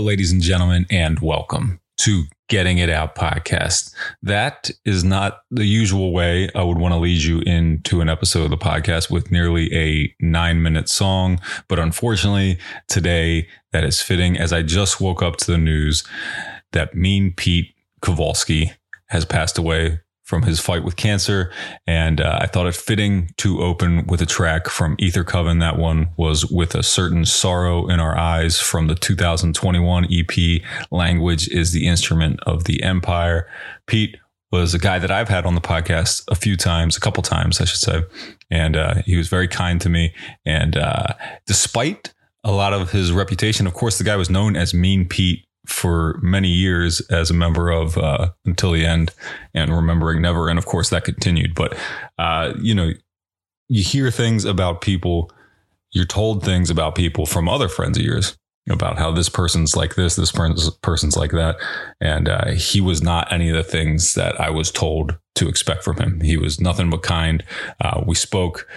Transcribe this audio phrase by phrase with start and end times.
[0.00, 3.94] Ladies and gentlemen, and welcome to Getting It Out podcast.
[4.22, 8.44] That is not the usual way I would want to lead you into an episode
[8.44, 11.38] of the podcast with nearly a nine minute song.
[11.68, 16.02] But unfortunately, today that is fitting as I just woke up to the news
[16.72, 18.72] that Mean Pete Kowalski
[19.08, 21.52] has passed away from his fight with cancer.
[21.88, 25.58] And uh, I thought it fitting to open with a track from Ether Coven.
[25.58, 30.62] That one was with a certain sorrow in our eyes from the 2021 EP.
[30.92, 33.48] Language is the instrument of the empire.
[33.86, 34.16] Pete
[34.52, 37.60] was a guy that I've had on the podcast a few times, a couple times,
[37.60, 38.02] I should say.
[38.50, 40.14] And uh, he was very kind to me.
[40.46, 41.14] And uh,
[41.46, 45.44] despite a lot of his reputation, of course, the guy was known as Mean Pete
[45.70, 49.12] for many years as a member of uh, Until the End
[49.54, 50.48] and Remembering Never.
[50.48, 51.54] And of course, that continued.
[51.54, 51.76] But,
[52.18, 52.92] uh, you know,
[53.68, 55.30] you hear things about people,
[55.92, 58.36] you're told things about people from other friends of yours
[58.68, 60.32] about how this person's like this, this
[60.82, 61.56] person's like that.
[62.00, 65.82] And uh, he was not any of the things that I was told to expect
[65.82, 66.20] from him.
[66.20, 67.42] He was nothing but kind.
[67.80, 68.68] Uh, we spoke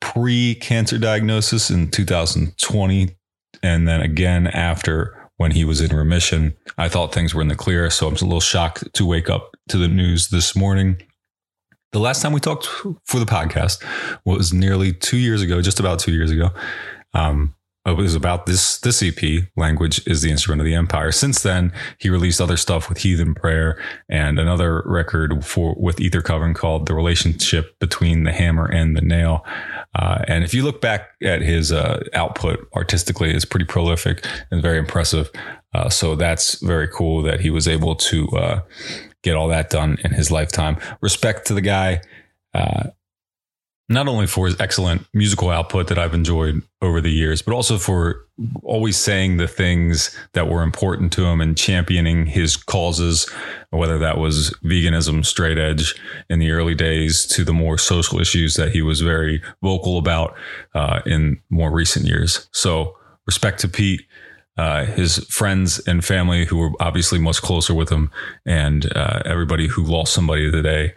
[0.00, 3.16] pre cancer diagnosis in 2020
[3.62, 6.56] and then again after when he was in remission.
[6.78, 9.56] I thought things were in the clear, so I'm a little shocked to wake up
[9.68, 11.00] to the news this morning.
[11.92, 12.66] The last time we talked
[13.04, 13.82] for the podcast
[14.24, 16.50] was nearly two years ago, just about two years ago.
[17.14, 17.54] Um,
[17.86, 19.44] it was about this this EP.
[19.56, 21.12] Language is the instrument of the empire.
[21.12, 26.20] Since then, he released other stuff with Heathen Prayer and another record for with Ether
[26.20, 29.44] Coven called "The Relationship Between the Hammer and the Nail."
[29.96, 34.60] Uh, and if you look back at his uh, output artistically, it's pretty prolific and
[34.60, 35.30] very impressive.
[35.74, 38.60] Uh, so that's very cool that he was able to uh,
[39.22, 40.76] get all that done in his lifetime.
[41.00, 42.00] Respect to the guy.
[43.88, 47.78] Not only for his excellent musical output that I've enjoyed over the years, but also
[47.78, 48.26] for
[48.64, 53.30] always saying the things that were important to him and championing his causes,
[53.70, 55.94] whether that was veganism, straight edge
[56.28, 60.34] in the early days to the more social issues that he was very vocal about
[60.74, 62.48] uh, in more recent years.
[62.52, 64.02] So, respect to Pete.
[64.58, 68.10] Uh, his friends and family who were obviously much closer with him,
[68.46, 70.94] and uh, everybody who lost somebody today.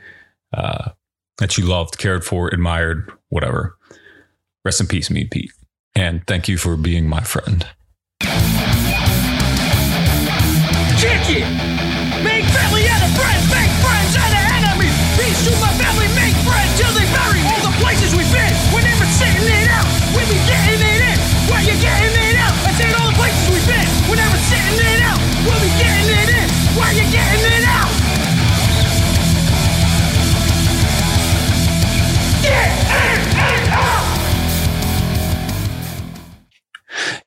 [0.53, 0.91] Uh,
[1.39, 3.77] that you loved, cared for, admired, whatever.
[4.63, 5.51] Rest in peace, Mean Pete.
[5.96, 7.65] And thank you for being my friend.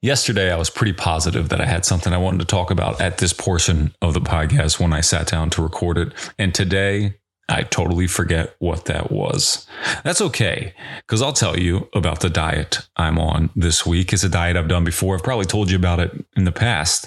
[0.04, 3.18] Yesterday, I was pretty positive that I had something I wanted to talk about at
[3.18, 6.12] this portion of the podcast when I sat down to record it.
[6.40, 7.14] And today,
[7.49, 9.64] I totally forget what that was.
[10.02, 10.75] That's okay,
[11.06, 14.12] because I'll tell you about the diet I'm on this week.
[14.12, 15.14] It's a diet I've done before.
[15.14, 17.06] I've probably told you about it in the past.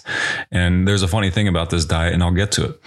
[0.50, 2.82] And there's a funny thing about this diet, and I'll get to it.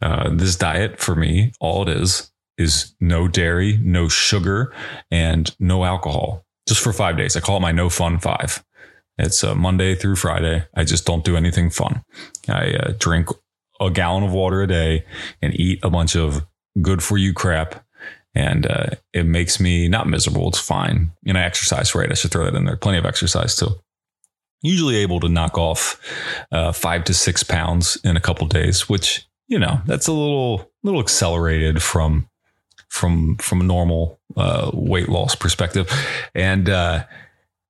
[0.00, 4.74] Uh, this diet for me, all it is, is no dairy, no sugar,
[5.08, 7.36] and no alcohol just for five days.
[7.36, 8.64] I call it my no fun five.
[9.18, 10.66] It's a Monday through Friday.
[10.74, 12.02] I just don't do anything fun.
[12.48, 13.28] I uh, drink
[13.80, 15.04] a gallon of water a day
[15.40, 16.46] and eat a bunch of
[16.80, 17.84] good for you crap.
[18.34, 20.48] And uh, it makes me not miserable.
[20.48, 21.12] It's fine.
[21.26, 22.10] And I exercise, right?
[22.10, 22.76] I should throw that in there.
[22.76, 23.78] Plenty of exercise too.
[24.62, 26.00] Usually able to knock off
[26.50, 30.70] uh, five to six pounds in a couple days, which, you know, that's a little,
[30.82, 32.28] little accelerated from
[32.92, 35.90] from from a normal uh, weight loss perspective,
[36.34, 37.04] and uh,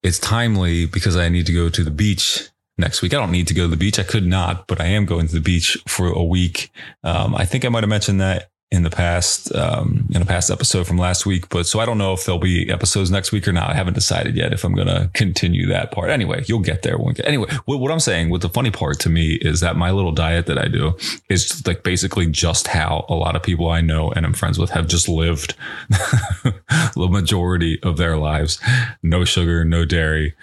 [0.03, 3.15] it's timely because I need to go to the beach next week.
[3.15, 3.99] I don't need to go to the beach.
[3.99, 6.71] I could not, but I am going to the beach for a week.
[7.05, 10.51] Um, I think I might have mentioned that in the past um, in a past
[10.51, 11.51] episode from last week.
[11.51, 13.69] But so I don't know if there'll be episodes next week or not.
[13.69, 16.09] I haven't decided yet if I'm going to continue that part.
[16.09, 16.97] Anyway, you'll get there.
[16.97, 19.77] When get, anyway, what, what, I'm saying, with the funny part to me is that
[19.77, 20.97] my little diet that I do
[21.29, 24.71] is like basically just how a lot of people I know and I'm friends with
[24.71, 25.55] have just lived
[25.91, 28.59] the majority of their lives.
[29.03, 30.35] No sugar, no dairy,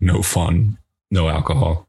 [0.00, 0.78] no fun,
[1.10, 1.88] no alcohol.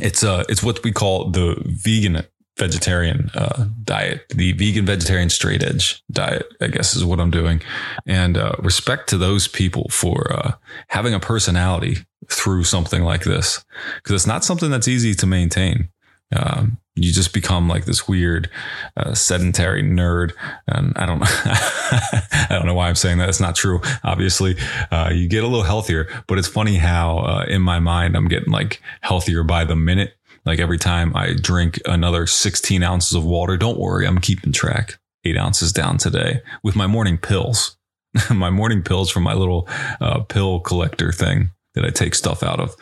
[0.00, 2.24] It's uh, it's what we call the vegan
[2.58, 7.62] vegetarian uh, diet, the vegan vegetarian straight edge diet, I guess is what I'm doing.
[8.06, 10.52] And uh, respect to those people for uh,
[10.88, 11.98] having a personality
[12.28, 13.64] through something like this,
[13.96, 15.88] because it's not something that's easy to maintain.
[16.34, 18.50] Um, you just become like this weird
[18.96, 20.32] uh, sedentary nerd,
[20.66, 21.26] and I don't know.
[21.28, 23.28] I don't know why I'm saying that.
[23.28, 23.80] It's not true.
[24.02, 24.56] Obviously,
[24.90, 28.28] uh, you get a little healthier, but it's funny how uh, in my mind I'm
[28.28, 30.17] getting like healthier by the minute
[30.48, 34.98] Like every time I drink another 16 ounces of water, don't worry, I'm keeping track.
[35.26, 37.76] Eight ounces down today with my morning pills.
[38.30, 39.68] my morning pills from my little
[40.00, 42.74] uh, pill collector thing that I take stuff out of.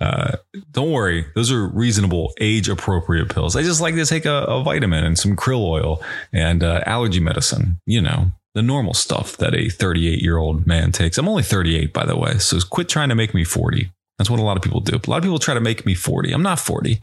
[0.00, 0.32] Uh,
[0.72, 3.54] don't worry, those are reasonable, age appropriate pills.
[3.54, 6.02] I just like to take a, a vitamin and some krill oil
[6.32, 10.90] and uh, allergy medicine, you know, the normal stuff that a 38 year old man
[10.90, 11.18] takes.
[11.18, 13.92] I'm only 38, by the way, so quit trying to make me 40.
[14.18, 14.96] That's what a lot of people do.
[14.96, 16.32] A lot of people try to make me 40.
[16.32, 17.00] I'm not 40.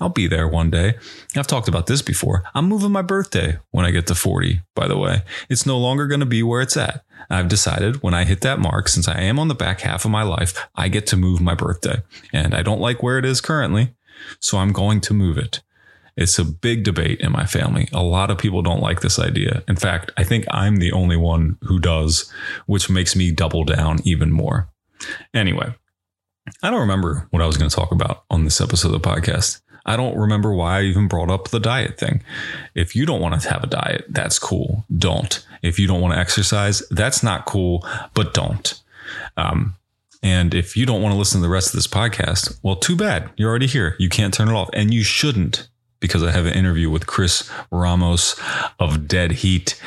[0.00, 0.94] I'll be there one day.
[1.36, 2.44] I've talked about this before.
[2.54, 5.22] I'm moving my birthday when I get to 40, by the way.
[5.48, 7.04] It's no longer going to be where it's at.
[7.28, 10.10] I've decided when I hit that mark, since I am on the back half of
[10.10, 12.02] my life, I get to move my birthday.
[12.32, 13.94] And I don't like where it is currently,
[14.38, 15.60] so I'm going to move it.
[16.16, 17.88] It's a big debate in my family.
[17.92, 19.62] A lot of people don't like this idea.
[19.66, 22.30] In fact, I think I'm the only one who does,
[22.66, 24.68] which makes me double down even more.
[25.32, 25.74] Anyway,
[26.62, 29.08] I don't remember what I was going to talk about on this episode of the
[29.08, 29.60] podcast.
[29.86, 32.22] I don't remember why I even brought up the diet thing.
[32.74, 34.84] If you don't want to have a diet, that's cool.
[34.96, 35.44] Don't.
[35.62, 38.80] If you don't want to exercise, that's not cool, but don't.
[39.36, 39.76] Um,
[40.22, 42.94] and if you don't want to listen to the rest of this podcast, well, too
[42.94, 43.30] bad.
[43.36, 43.96] You're already here.
[43.98, 44.68] You can't turn it off.
[44.74, 45.68] And you shouldn't
[45.98, 48.38] because I have an interview with Chris Ramos
[48.78, 49.80] of Dead Heat.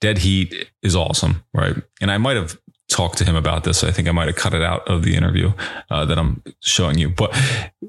[0.00, 1.76] Dead Heat is awesome, right?
[2.00, 2.58] And I might have
[2.88, 3.84] talk to him about this.
[3.84, 5.52] I think I might have cut it out of the interview
[5.90, 7.10] uh, that I'm showing you.
[7.10, 7.36] But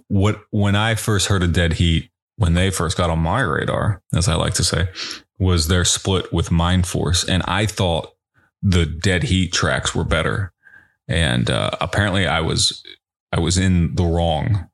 [0.08, 4.02] what when I first heard of Dead Heat, when they first got on my radar,
[4.14, 4.90] as I like to say,
[5.38, 8.14] was their split with Mind Force, and I thought
[8.62, 10.54] the Dead Heat tracks were better.
[11.08, 12.84] And uh, apparently, I was
[13.32, 14.69] I was in the wrong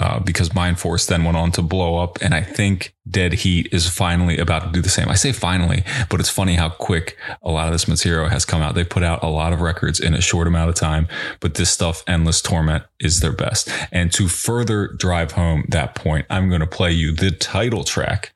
[0.00, 2.18] uh, because Mind Force then went on to blow up.
[2.20, 5.08] And I think Dead Heat is finally about to do the same.
[5.08, 8.60] I say finally, but it's funny how quick a lot of this material has come
[8.60, 8.74] out.
[8.74, 11.06] They put out a lot of records in a short amount of time,
[11.40, 13.70] but this stuff, Endless Torment, is their best.
[13.92, 18.34] And to further drive home that point, I'm going to play you the title track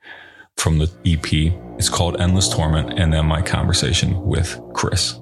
[0.57, 1.53] from the EP.
[1.79, 5.19] It's called Endless Torment, and then my conversation with Chris.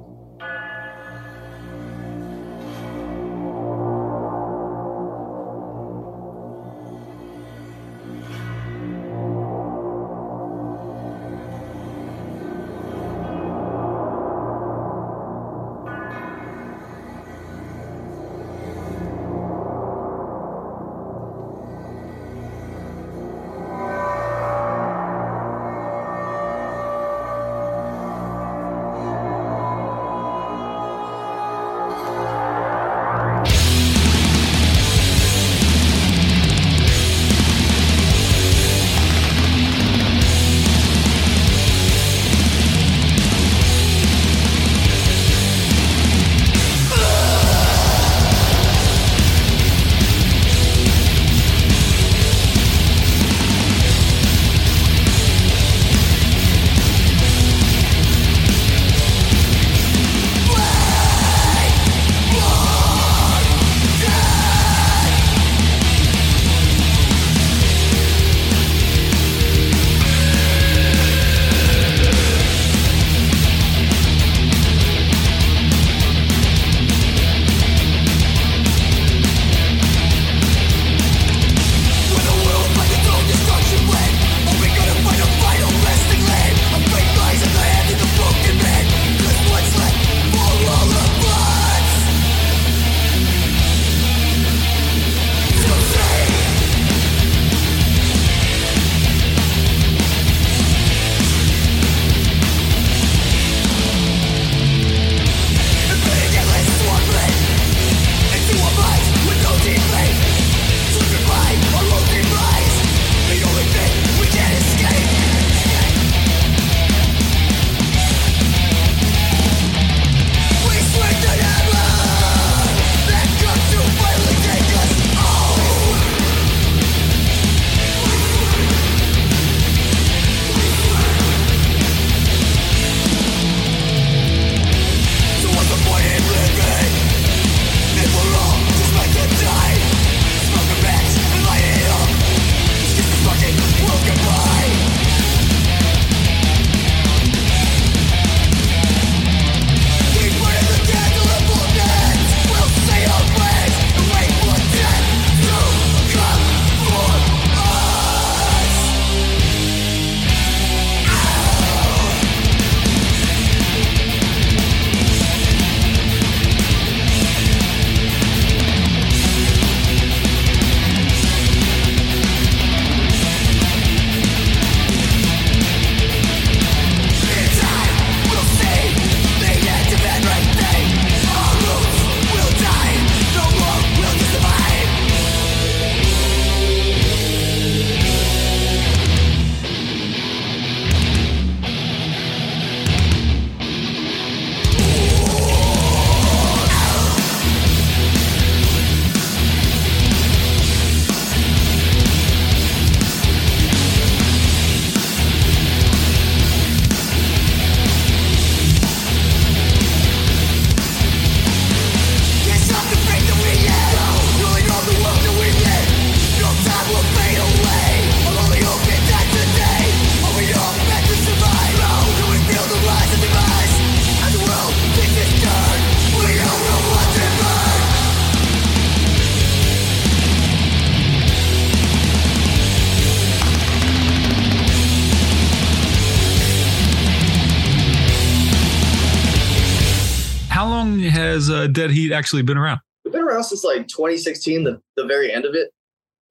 [241.66, 242.80] Uh, Dead Heat actually been around?
[243.04, 245.70] We've been around since like 2016, the, the very end of it.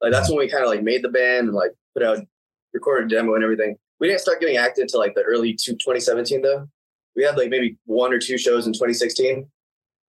[0.02, 2.20] Like that's when we kind of like made the band and like put out
[2.74, 3.78] recorded a demo and everything.
[4.00, 6.68] We didn't start getting active until like the early to 2017 though.
[7.16, 9.48] We had like maybe one or two shows in 2016,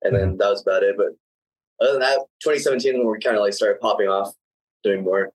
[0.02, 0.96] and then that was about it.
[0.96, 1.10] But
[1.80, 4.34] other than that, 2017 when we kind of like started popping off,
[4.82, 5.30] doing more.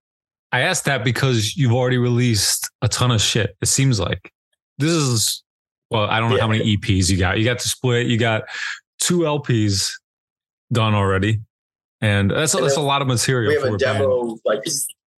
[0.52, 3.56] I asked that because you've already released a ton of shit.
[3.62, 4.32] It seems like
[4.78, 5.44] this is
[5.90, 7.38] well, I don't know how many EPs you got.
[7.38, 8.08] You got the split.
[8.08, 8.44] You got
[9.02, 9.92] two LPs
[10.72, 11.42] done already,
[12.00, 13.50] and that's And that's a lot of material.
[13.50, 13.98] we have for a a band.
[14.00, 14.62] demo like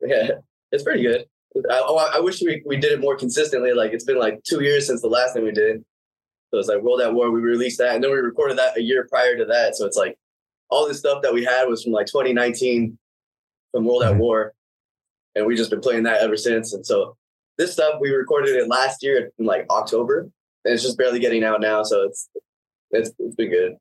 [0.02, 0.30] yeah
[0.72, 1.26] it's pretty good.
[1.69, 3.74] I, oh, I wish we, we did it more consistently.
[3.74, 5.86] Like it's been like two years since the last thing we did.
[6.50, 8.82] So it's like world at war we released that and then we recorded that a
[8.82, 9.76] year prior to that.
[9.76, 10.17] So it's like
[10.69, 12.98] all this stuff that we had was from like 2019
[13.72, 14.17] from world at Mhm.
[14.17, 14.54] war.
[15.36, 16.74] And we just been playing that ever since.
[16.74, 17.15] And so
[17.60, 20.22] this stuff we recorded it last year in like october
[20.65, 21.84] and it's just barely getting out now.
[21.84, 22.28] So it's
[22.94, 23.74] it's, it's been good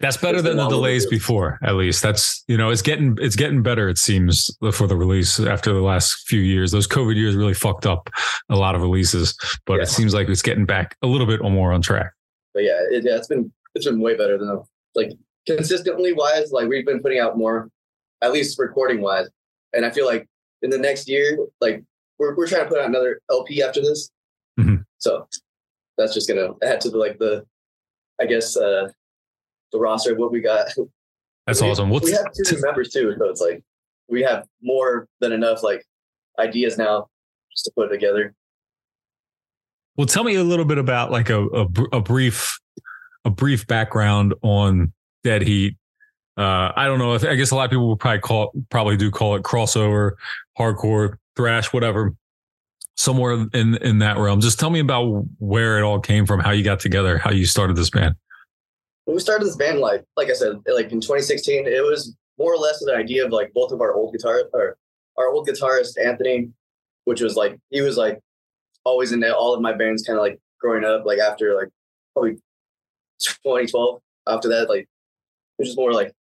[0.00, 2.02] That's better It's than the delays before, at least.
[2.02, 3.88] That's you know, it's getting it's getting better.
[3.88, 6.70] It seems for the release after the last few years.
[6.70, 8.10] Those COVID years really fucked up
[8.50, 9.82] a lot of releases, but Yeah.
[9.84, 12.12] it seems like it's getting back a little bit more on track.
[12.54, 14.62] but yeah, it, yeah, it's been it's been way better than
[14.94, 15.12] like
[15.46, 16.52] consistently wise.
[16.52, 17.68] Like we've been putting out more,
[18.22, 19.28] at least recording wise,
[19.72, 20.26] and I feel like
[20.62, 21.82] in the next year, like
[22.18, 24.10] we're we're trying to put out another LP after this,
[24.60, 24.84] Mhm.
[24.98, 25.26] so
[25.98, 27.44] that's just gonna add to the like the,
[28.20, 28.88] I guess uh
[29.72, 30.66] the roster of what we got.
[31.46, 31.90] That's we, awesome.
[31.90, 33.62] What's we have two members too, so it's like
[34.08, 35.84] we have more than enough like
[36.38, 37.08] ideas now
[37.52, 38.34] just to put together.
[39.96, 42.58] Well, tell me a little bit about like a, a, a brief
[43.24, 44.92] a brief background on
[45.24, 45.76] Dead Heat.
[46.36, 47.14] Uh, I don't know.
[47.14, 50.12] I guess a lot of people will probably call probably do call it crossover,
[50.58, 52.14] hardcore, thrash, whatever.
[52.96, 54.40] Somewhere in in that realm.
[54.40, 57.44] Just tell me about where it all came from, how you got together, how you
[57.46, 58.16] started this band.
[59.04, 62.52] when we started this band, like like I said, like in 2016, it was more
[62.52, 64.76] or less an idea of like both of our old guitar or
[65.18, 66.50] our old guitarist Anthony,
[67.04, 68.20] which was like he was like
[68.84, 71.68] always in all of my bands, kind of like growing up, like after like
[72.14, 72.38] probably
[73.20, 74.00] 2012.
[74.28, 74.88] After that, like it
[75.58, 76.12] was just more like,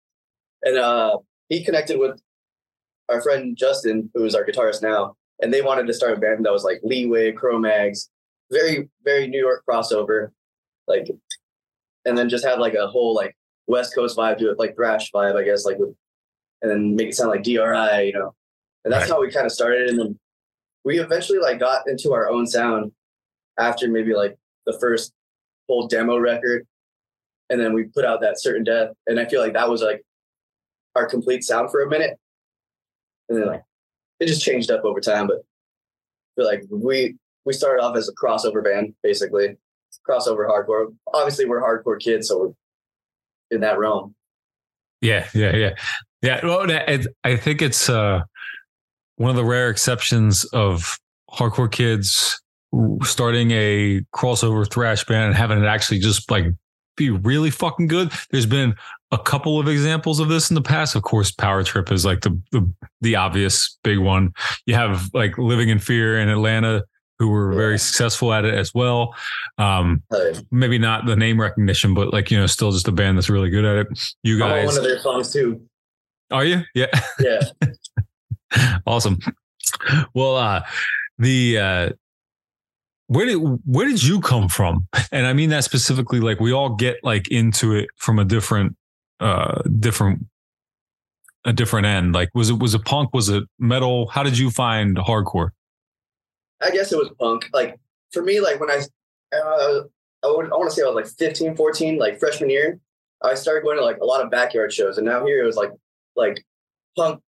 [0.63, 1.17] and uh
[1.49, 2.19] he connected with
[3.09, 6.45] our friend Justin, who is our guitarist now, and they wanted to start a band
[6.45, 8.09] that was like Leeway, Cro-Mags,
[8.51, 10.29] very very New York crossover,
[10.87, 11.07] like
[12.05, 13.35] and then just have like a whole like
[13.67, 15.95] West Coast vibe to it, like thrash vibe, I guess, like with,
[16.61, 18.33] and then make it sound like DRI, you know.
[18.83, 19.15] And that's Right.
[19.15, 19.89] how we kind of started.
[19.89, 20.19] And then
[20.83, 22.91] we eventually like got into our own sound
[23.57, 25.13] after maybe like the first
[25.67, 26.67] whole demo record.
[27.49, 28.89] And then we put out that certain death.
[29.07, 30.03] And I feel like that was like
[30.95, 32.17] our complete sound for a minute.
[33.29, 33.63] And then like
[34.19, 35.27] it just changed up over time.
[35.27, 35.43] But
[36.37, 39.57] like we we started off as a crossover band, basically
[40.07, 40.93] crossover hardcore.
[41.13, 44.15] Obviously, we're hardcore kids, so we're in that realm.
[45.01, 45.75] Yeah, yeah, yeah,
[46.21, 46.45] yeah.
[46.45, 48.21] Well, it, I think it's uh,
[49.17, 50.97] one of the rare exceptions of
[51.29, 52.41] hardcore kids
[53.03, 56.45] starting a crossover thrash band and having it actually just like
[56.95, 58.11] be really fucking good.
[58.31, 58.75] There's been
[59.11, 60.95] a couple of examples of this in the past.
[60.95, 64.33] Of course, Power Trip is like the the, the obvious big one.
[64.65, 66.83] You have like Living in Fear in Atlanta,
[67.19, 69.15] who were very successful at it as well.
[69.57, 70.03] Um,
[70.51, 73.49] maybe not the name recognition, but like you know, still just a band that's really
[73.49, 73.87] good at it.
[74.23, 75.61] You guys, one of their songs too.
[76.31, 76.61] are you?
[76.73, 76.87] Yeah.
[77.19, 77.41] Yeah,
[78.87, 79.19] awesome.
[80.13, 80.63] Well, uh,
[81.17, 81.89] the, uh,
[83.07, 84.87] where did, where did you come from?
[85.11, 88.75] And I mean that specifically, like we all get like into it from a different,
[89.19, 90.25] uh, different,
[91.45, 92.13] a different end.
[92.13, 93.13] Like, was it, was it punk?
[93.13, 94.07] Was it metal?
[94.07, 95.49] How did you find hardcore?
[96.61, 97.49] I guess it was punk.
[97.53, 97.79] Like
[98.11, 98.81] for me, like when I,
[99.35, 99.81] uh,
[100.23, 102.79] I, would, I want to say I was like 15, 14, like freshman year.
[103.23, 105.55] I started going to like a lot of backyard shows, and now here it was
[105.55, 105.71] like
[106.15, 106.43] like
[106.97, 107.21] punk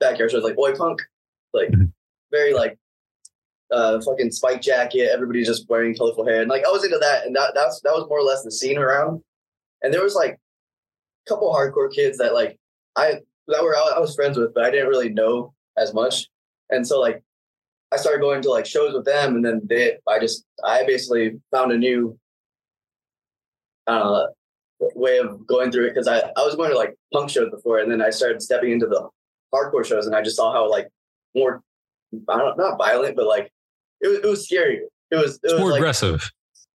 [0.00, 1.00] backyard shows, like boy punk,
[1.52, 1.92] like Mhm.
[2.30, 2.78] very like
[3.70, 5.10] uh fucking spike jacket.
[5.12, 7.92] Everybody's just wearing colorful hair, and like I was into that, and that that's that
[7.92, 9.22] was more or less the scene around.
[9.82, 12.58] And there was like a couple hardcore kids that like
[12.96, 16.28] I that were I was friends with, but I didn't really know as much,
[16.70, 17.22] and so like
[17.92, 21.40] I started going to like shows with them, and then they I just I basically
[21.50, 22.18] found a new
[23.86, 24.26] uh
[24.80, 27.78] way of going through it because I, I was going to like punk shows before
[27.78, 29.08] and then I started stepping into the
[29.52, 30.88] hardcore shows and I just saw how like
[31.34, 31.62] more
[32.28, 33.50] I don't not violent but like
[34.00, 34.82] it was, it was scary.
[35.10, 36.30] It was it was more like aggressive.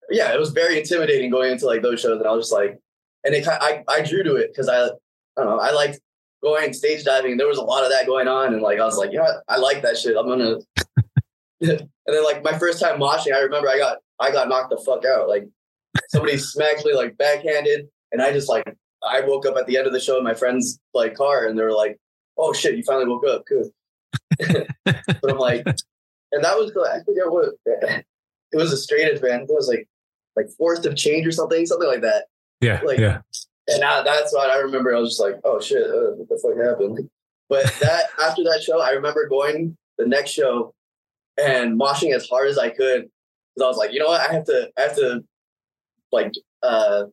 [0.09, 2.79] yeah, it was very intimidating going into like those shows and I was just like
[3.23, 4.89] and it I I drew to it because I I
[5.37, 5.99] don't know I liked
[6.43, 7.37] going stage diving.
[7.37, 9.57] There was a lot of that going on and like I was like, yeah, I
[9.57, 10.17] like that shit.
[10.17, 10.57] I'm gonna
[11.61, 14.77] and then like my first time moshing, I remember I got I got knocked the
[14.77, 15.27] fuck out.
[15.27, 15.47] Like
[16.09, 18.63] somebody smacked me like backhanded, and I just like
[19.03, 21.57] I woke up at the end of the show in my friend's like car, and
[21.57, 21.99] they were like,
[22.37, 23.71] "Oh shit, you finally woke up, good."
[24.85, 25.65] but I'm like,
[26.31, 29.43] and that was I forget what it was a straight event.
[29.43, 29.87] It was like
[30.35, 32.25] like Forest of Change or something, something like that.
[32.61, 33.21] Yeah, Like- yeah.
[33.67, 34.93] And I, that's what I remember.
[34.95, 37.09] I was just like, "Oh shit, uh, what the fuck happened?"
[37.47, 40.73] But that after that show, I remember going the next show
[41.41, 43.03] and moshing as hard as I could
[43.55, 45.23] because I was like, you know what, I have to, I have to,
[46.11, 46.31] like,
[46.63, 47.03] uh,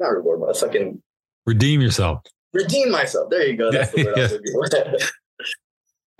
[0.00, 1.00] not reward, but fucking
[1.46, 2.20] Redeem yourself.
[2.52, 3.30] redeem myself.
[3.30, 3.70] There you go.
[3.70, 5.04] That's the word I was looking for.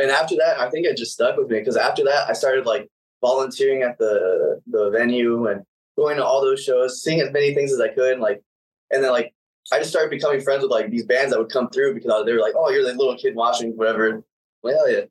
[0.03, 2.67] And after that, I think it just stuck with me because after that, I started
[2.67, 5.62] like volunteering at the the venue and
[5.97, 8.43] going to all those shows, seeing as many things as I could, and like,
[8.91, 9.33] and then like
[9.73, 12.33] I just started becoming friends with like these bands that would come through because they
[12.33, 14.25] were like, "Oh, you're the little kid watching whatever."
[14.65, 15.03] Well, yeah.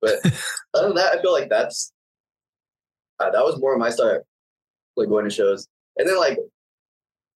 [0.00, 0.20] But
[0.74, 1.92] other than that, I feel like that's
[3.18, 4.24] uh, that was more of my start,
[4.96, 6.38] like going to shows, and then like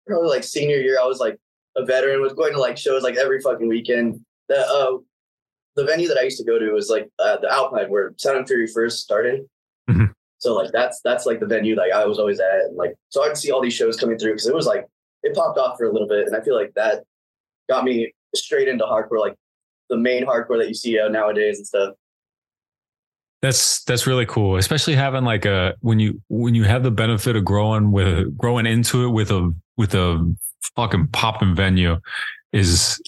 [0.06, 1.38] probably like senior year, I was like
[1.76, 4.20] a veteran, was going to like shows like every fucking weekend.
[4.50, 4.98] That uh,
[5.76, 8.38] the venue that I used to go to was like uh, the Alpine, where Sound
[8.38, 9.46] and Fury first started.
[9.88, 10.12] Mhm.
[10.38, 13.22] So like that's that's like the venue like I was always at, and like so
[13.22, 14.86] I'd see all these shows coming through because it was like
[15.22, 17.04] it popped off for a little bit, and I feel like that
[17.68, 19.36] got me straight into hardcore, like
[19.90, 21.94] the main hardcore that you see out nowadays and stuff.
[23.42, 27.36] That's that's really cool, especially having like a when you when you have the benefit
[27.36, 30.34] of growing with growing into it with a with a
[30.76, 31.98] fucking popping venue
[32.52, 33.00] is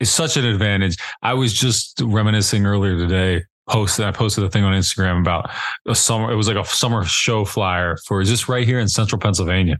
[0.00, 0.96] is such an advantage.
[1.22, 3.44] I was just reminiscing earlier today.
[3.68, 5.50] Posted I posted a thing on Instagram about
[5.86, 6.32] a summer.
[6.32, 9.76] It was like a summer show flyer for just right here in Central Pennsylvania,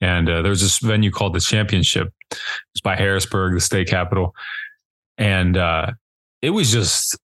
[0.00, 2.08] and uh, there was this venue called the Championship.
[2.30, 4.34] It's by Harrisburg, the state capital,
[5.18, 5.92] and uh,
[6.40, 7.18] it was just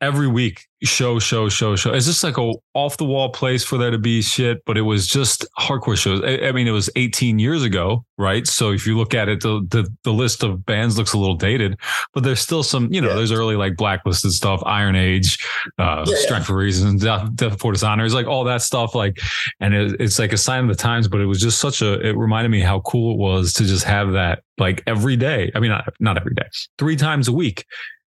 [0.00, 1.92] every week show show show show.
[1.94, 4.82] It's just like a off the wall place for there to be shit but it
[4.82, 6.20] was just hardcore shows.
[6.22, 8.46] I, I mean it was 18 years ago right?
[8.46, 11.36] So if you look at it the, the the list of bands looks a little
[11.36, 11.78] dated
[12.12, 13.14] but there's still some you know Yeah.
[13.14, 15.38] there's early like blacklisted stuff iron age
[15.78, 16.22] uh Yeah, yeah.
[16.26, 19.18] strength for reasons death, death before dishonor like all that stuff like
[19.60, 22.06] and it, it's like a sign of the times but it was just such a
[22.06, 25.50] it reminded me how cool it was to just have that like every day.
[25.54, 26.44] I mean not not every day
[26.78, 27.64] three times a week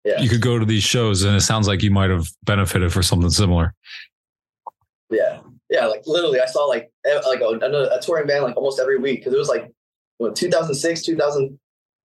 [0.04, 0.20] Yeah.
[0.20, 3.02] you could go to these shows and it sounds like you might have benefited for
[3.02, 3.74] something similar.
[5.10, 5.39] Yeah,
[5.70, 6.92] yeah, like literally, I saw like
[7.26, 9.72] like a, a, touring band like almost every week because it was like
[10.18, 11.60] what 2006, 2000,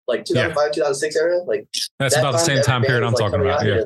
[0.06, 1.38] like 2005, 2006 era.
[1.42, 1.66] Like
[1.98, 3.66] That's that about the same time period I'm like, talking about.
[3.66, 3.82] Yeah.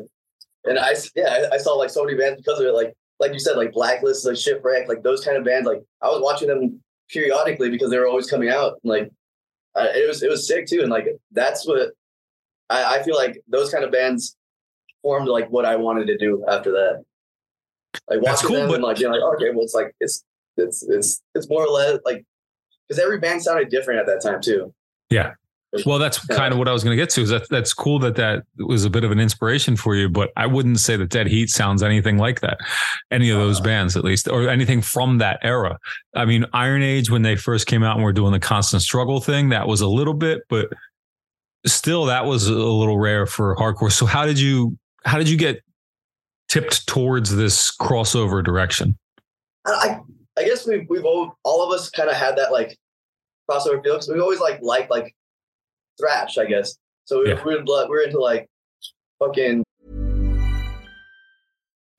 [0.64, 2.72] And I yeah, I, I saw like so many bands because of it.
[2.72, 5.66] Like like you said, like Blacklist, like Shipwreck, like those kind of bands.
[5.66, 8.78] Like I was watching them periodically because they were always coming out.
[8.84, 9.10] Like
[9.74, 10.80] I, it was it was sick too.
[10.82, 11.92] And like that's what
[12.70, 14.36] I, I feel like those kind of bands
[15.02, 17.04] formed like what I wanted to do after that.
[18.08, 20.24] Like watching cool, them but- and like being like, okay, well, it's like it's
[20.56, 22.24] it's it's it's more or less like
[22.88, 24.72] because every band sounded different at that time too.
[25.10, 25.32] Yeah.
[25.86, 27.20] Well, that's kind of what I was going to get to.
[27.20, 30.32] Is that that's cool that that was a bit of an inspiration for you, but
[30.36, 32.58] I wouldn't say that Dead Heat sounds anything like that.
[33.12, 33.64] Any of those Uh.
[33.64, 35.78] bands, at least, or anything from that era.
[36.14, 39.20] I mean, Iron Age when they first came out and were doing the constant struggle
[39.20, 40.72] thing, that was a little bit, but
[41.66, 43.92] still, that was a little rare for hardcore.
[43.92, 45.62] So, how did you how did you get
[46.48, 48.96] tipped towards this crossover direction?
[49.66, 50.00] I I
[50.38, 52.76] I guess we've we've all, all of us kind of had that like
[53.50, 55.14] crossover feel because we always like liked like
[55.98, 56.76] thrash, I guess.
[57.04, 57.42] So we, Yeah.
[57.44, 58.48] we're we're into like
[59.18, 59.64] fucking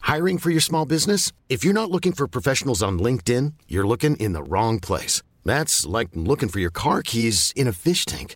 [0.02, 1.32] Hiring for your small business?
[1.48, 5.22] If you're not looking for professionals on LinkedIn, you're looking in the wrong place.
[5.46, 8.36] That's like looking for your car keys in a fish tank.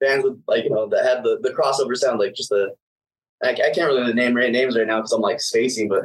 [0.00, 2.74] Bands with like you know that had the the crossover sound like just the
[3.42, 6.04] I, I can't really name right names right now because I'm like spacing, but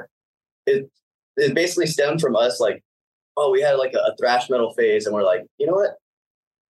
[0.66, 0.90] it
[1.38, 2.84] it basically stemmed from us like
[3.38, 5.96] oh we had like a, a thrash metal phase and we're like you know what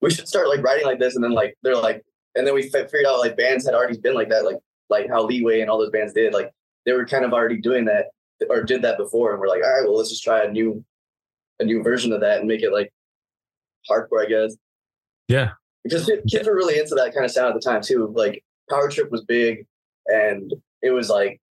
[0.02, 2.02] we should start like writing like this and then like they're like
[2.36, 4.58] and then we fi- figured out like bands had already been like that like
[4.90, 6.50] like how Leeway and all those bands did like
[6.86, 8.08] they were kind of already doing that
[8.50, 10.84] or did that before, and we're like, all right, well, let's just try a new
[11.60, 12.92] a new version of that and make it like
[13.90, 14.56] hardcore, I guess.
[15.28, 15.52] Yeah.
[15.84, 18.12] Because kids were really into that kind of sound at the time too.
[18.16, 19.66] Like Power Trip was big,
[20.08, 21.42] and it was like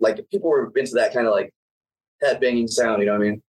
[0.00, 1.52] like people were into that kind of like
[2.22, 3.00] head banging sound.
[3.00, 3.42] You know what I mean?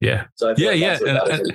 [0.00, 0.26] Yeah.
[0.34, 1.52] So yeah, like yeah, and, and,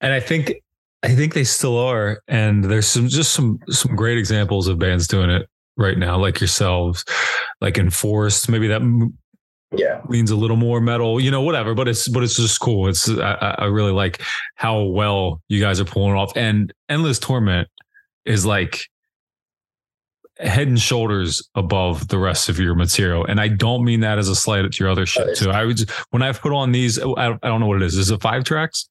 [0.00, 0.54] and I think
[1.02, 2.22] I think they still are.
[2.28, 6.40] And there's some just some some great examples of bands doing it right now, like
[6.40, 7.04] yourselves,
[7.60, 8.48] like Enforced.
[8.48, 8.82] Maybe that
[9.72, 11.74] yeah, leans a little more metal, you know, whatever.
[11.74, 12.88] But it's but it's just cool.
[12.88, 14.22] It's I, I I really like
[14.54, 16.32] how well you guys are pulling off.
[16.36, 17.68] And Endless Torment
[18.24, 18.86] is like
[20.38, 23.26] head and shoulders above the rest of your material.
[23.26, 25.50] And I don't mean that as a slight at your other shit too.
[25.50, 27.86] I would just, when I've put on these, oh, I I don't know what it
[27.86, 27.96] is.
[27.96, 28.88] Is it five tracks?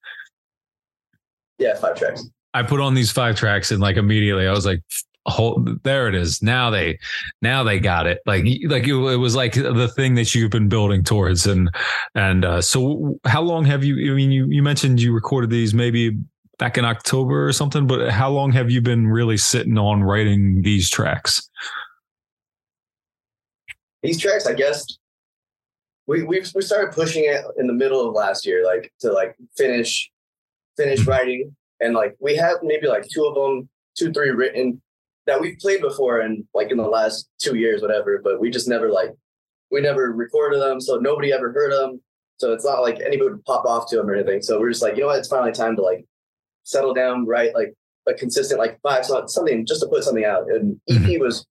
[1.60, 2.26] yeah, five tracks.
[2.54, 4.82] I put on these five tracks and like immediately I was like,
[5.30, 6.42] hold, there it is.
[6.42, 7.00] Now they,
[7.42, 8.20] now they got it.
[8.26, 11.46] Like, like it, it was like the thing that you've been building towards.
[11.46, 11.70] And,
[12.16, 15.74] and, uh, so how long have you, I mean, you, you mentioned you recorded these
[15.74, 16.18] maybe
[16.58, 20.62] back in October or something, but how long have you been really sitting on writing
[20.62, 21.50] these tracks?
[24.04, 24.86] These tracks, I guess,
[26.08, 29.36] we we we started pushing it in the middle of last year, like to like
[29.56, 30.10] finish
[30.76, 34.82] finish writing, and like we have maybe like two of them, two three written
[35.30, 38.20] that we've played before, and like in the last two years, whatever.
[38.24, 39.12] But we just never like
[39.72, 42.02] we never recorded them, so nobody ever heard them.
[42.38, 44.42] So it's not like anybody would pop off to them or anything.
[44.42, 45.20] So we're just like, you know what?
[45.20, 46.06] It's finally time to like
[46.64, 47.74] settle down, write like
[48.08, 50.50] a consistent like five songs, something just to put something out.
[50.50, 51.22] And EP mm-hmm.
[51.22, 51.46] was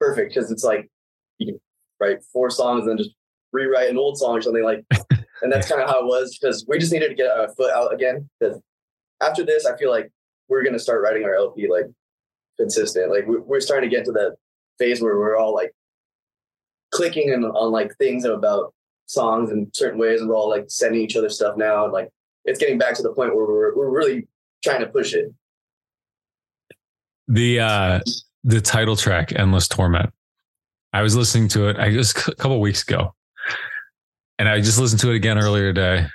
[0.00, 0.90] perfect because it's like
[1.38, 1.60] you can
[2.00, 3.14] write four songs and then just
[3.52, 4.84] rewrite an old song or something like.
[5.42, 7.72] and that's kind of how it was because we just needed to get our foot
[7.72, 8.28] out again.
[8.38, 8.60] Because
[9.22, 10.10] after this, I feel like
[10.48, 11.86] we're gonna start writing our LP like
[12.58, 13.10] consistent.
[13.10, 14.36] Like we- we're starting to get to that
[14.78, 15.74] phase where we're all like
[16.90, 18.74] clicking and on like things about
[19.06, 22.10] songs in certain ways, and we're all like sending each other stuff now, and like
[22.44, 24.26] it's getting back to the point where we're we're really
[24.62, 25.32] trying to push it.
[27.26, 28.00] The uh
[28.44, 30.10] the title track, Endless Torment.
[30.92, 33.14] I was listening to it I just a couple weeks ago.
[34.38, 36.06] And I just listened to it again earlier today.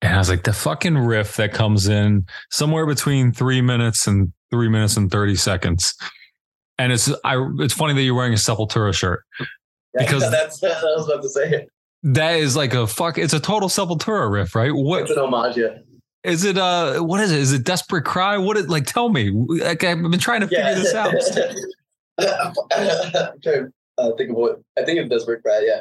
[0.00, 4.32] And I was like, the fucking riff that comes in somewhere between three minutes and
[4.50, 5.94] three minutes and 30 seconds.
[6.78, 9.22] And it's I it's funny that you're wearing a Sepultura shirt.
[9.96, 11.66] Because- that's I was about to say.
[12.02, 14.70] That is like a fuck, it's a total Sepultura riff, right?
[14.72, 15.78] What It's an homage, yeah.
[16.22, 17.38] is it uh what is it?
[17.40, 18.36] Is it Desperate Cry?
[18.38, 19.30] What is like tell me.
[19.30, 20.74] Like I've been trying to figure Yeah.
[20.74, 21.14] this out.
[22.18, 22.54] I'm
[23.40, 25.64] trying to uh, think of what I think of Desperate Cry.
[25.66, 25.80] Yeah,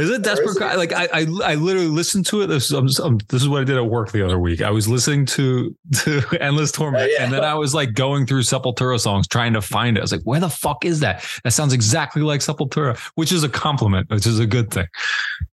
[0.00, 0.50] Is it desperate?
[0.50, 0.58] is it?
[0.58, 0.74] Cry?
[0.74, 2.46] Like I, I, I literally listened to it.
[2.48, 4.62] This, I'm, I'm- this is what I did at work the other week.
[4.62, 7.24] I was listening to to Endless Torment, Oh, yeah.
[7.24, 10.00] and then I was like going through Sepultura songs trying to find it.
[10.00, 11.24] I was like, where the fuck is that?
[11.44, 14.86] That sounds exactly like Sepultura, which is a compliment, which is a good thing.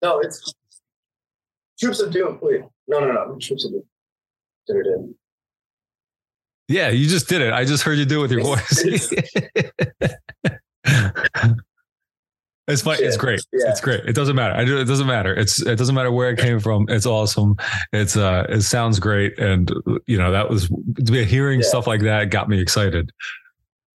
[0.03, 0.55] no, it's
[1.79, 2.39] Troops of Doom.
[2.43, 3.83] Wait, no, no, no, Troops of Doom.
[4.67, 5.15] Did it in.
[6.69, 7.53] Yeah, you just did it.
[7.53, 9.13] I just heard you do it with your voice.
[12.73, 12.99] It's fine.
[13.01, 13.41] It's great.
[13.53, 13.71] Yeah.
[13.71, 14.05] It's great.
[14.05, 14.55] It doesn't matter.
[14.55, 14.79] I do.
[14.79, 15.35] It doesn't matter.
[15.35, 16.87] It's it doesn't matter where it came from.
[16.89, 17.57] It's awesome.
[17.93, 19.71] It's uh it sounds great, and
[20.07, 20.71] you know that was
[21.11, 21.67] hearing Yeah.
[21.69, 23.11] stuff like that got me excited.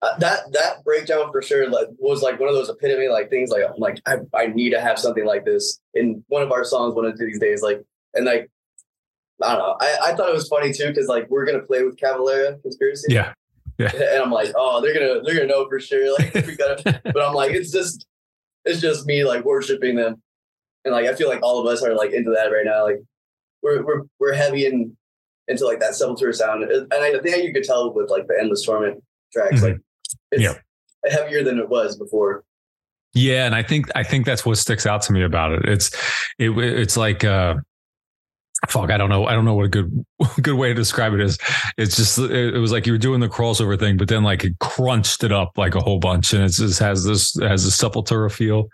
[0.02, 3.50] Uh, that that breakdown for sure like was like one of those epitome like things
[3.50, 6.66] like I'm like I, I need to have something like this in one of our
[6.66, 7.82] songs one of these days like
[8.14, 8.52] and like
[9.42, 11.84] I don't know I, I thought it was funny too because like we're gonna play
[11.84, 13.32] with Cavalera conspiracy Yeah.
[13.80, 17.22] and I'm like oh they're gonna they're gonna know for sure like we gotta but
[17.24, 18.06] I'm like it's just
[18.66, 20.22] it's just me like worshiping them
[20.86, 22.98] and like I feel like all of us are like into that right now like
[23.62, 24.96] we're we're we're heavy in
[25.48, 28.66] into like that Sepultura sound and I think you could tell with like the endless
[28.66, 29.64] torment tracks Mhm.
[29.64, 29.78] like
[30.32, 30.56] it's Yeah.
[31.06, 32.44] heavier than it was before
[33.14, 35.66] Yeah, and I think I think that's what sticks out to me about it.
[35.66, 35.92] It's
[36.40, 37.56] it it's like uh
[38.70, 39.26] fuck, I don't know.
[39.26, 40.06] I don't know what a good
[40.42, 41.38] good way to describe it is.
[41.78, 44.58] It's just it, was like you were doing the crossover thing, but then like it
[44.60, 47.70] crunched it up like a whole bunch, and it just has this it has a
[47.70, 48.70] Sepultura feel.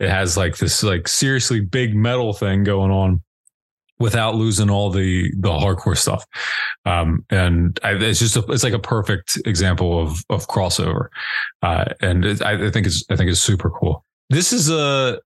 [0.00, 3.22] It has like this like seriously big metal thing going on
[3.98, 6.24] without losing all the the hardcore stuff.
[6.84, 11.08] Um, and I, it's just a, it's like a perfect example of of crossover.
[11.62, 14.04] Uh, and it, I, I think it's I think it's super cool.
[14.30, 15.20] This is a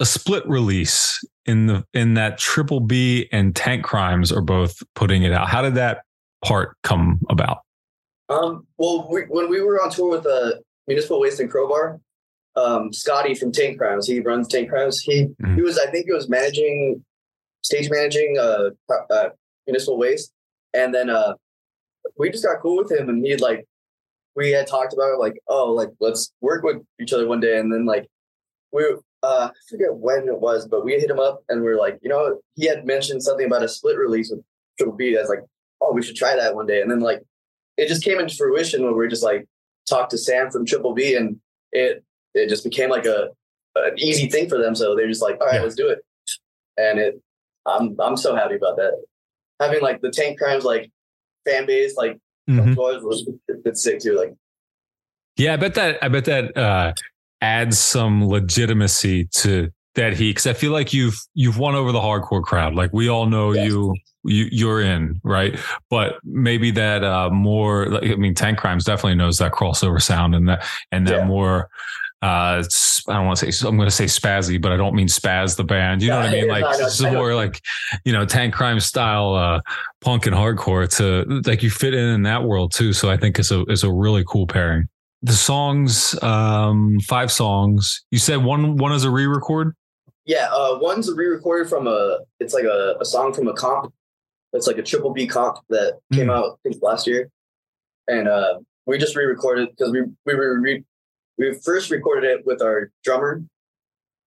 [0.00, 5.22] a split release in the in that Triple B and Tank Crimes are both putting
[5.22, 5.48] it out.
[5.48, 6.02] How did that
[6.44, 7.58] part come about?
[8.28, 10.50] um well we, when we were on tour with uh
[10.88, 12.00] municipal waste and crowbar
[12.56, 15.54] um scotty from tank crimes he runs tank crimes he Mhm.
[15.54, 17.04] he was i think he was managing
[17.62, 18.70] stage managing uh,
[19.10, 19.28] uh
[19.68, 20.32] municipal waste
[20.74, 21.34] and then uh
[22.18, 23.64] we just got cool with him and he like
[24.34, 27.60] we had talked about it like oh like let's work with each other one day
[27.60, 28.08] and then like
[28.72, 28.82] we
[29.26, 31.98] uh, I forget when it was, but we hit him up and we are like,
[32.02, 34.42] you know, he had mentioned something about a split release with
[34.78, 35.16] Triple B.
[35.16, 35.44] I was like,
[35.80, 36.80] oh, we should try that one day.
[36.80, 37.22] And then like,
[37.76, 39.46] it just came into fruition when we were just like
[39.88, 41.38] talked to Sam from Triple B, and
[41.72, 42.02] it
[42.34, 43.28] it just became like a
[43.74, 44.74] an easy thing for them.
[44.74, 45.62] So they're just like, all right, Yeah.
[45.62, 45.98] let's do it.
[46.78, 47.20] And it,
[47.66, 48.92] I'm I'm so happy about that.
[49.60, 50.90] Having like the Tank Crimes like
[51.44, 52.18] fan base like
[52.48, 52.76] Mhm.
[52.76, 53.28] was
[53.64, 54.16] it's sick too.
[54.16, 54.32] Like
[55.36, 56.92] Yeah, I bet that I bet that uh,
[57.40, 62.00] adds some legitimacy to that heat because I feel like you've you've won over the
[62.00, 62.74] hardcore crowd.
[62.74, 63.68] Like we all know Yes.
[63.70, 65.58] you you you're in right,
[65.88, 67.86] but maybe that uh, more.
[67.86, 71.24] Like, I mean, Tank Crimes definitely knows that crossover sound and that and that Yeah.
[71.26, 71.68] more.
[72.22, 72.62] Uh,
[73.08, 75.56] I don't want to say I'm going to say spazzy, but I don't mean spaz
[75.56, 76.02] the band.
[76.02, 76.48] You know what I mean?
[76.48, 77.60] Like no, I know- this is more like
[78.04, 79.60] you know Tank Crime style uh,
[80.00, 80.88] punk and hardcore.
[80.96, 82.92] To like you fit in in that world too.
[82.92, 84.88] So I think it's a it's a really cool pairing
[85.26, 89.74] the songs um five songs you said one one is a re-record
[90.28, 93.94] yeah, uh, one's a re-recorded from a it's like a, a song from a comp.
[94.52, 96.36] It's like a triple B comp that came Mm.
[96.36, 97.30] out I think last year,
[98.08, 100.84] and uh, we just re-recorded because we we were re-
[101.38, 103.40] we first recorded it with our drummer,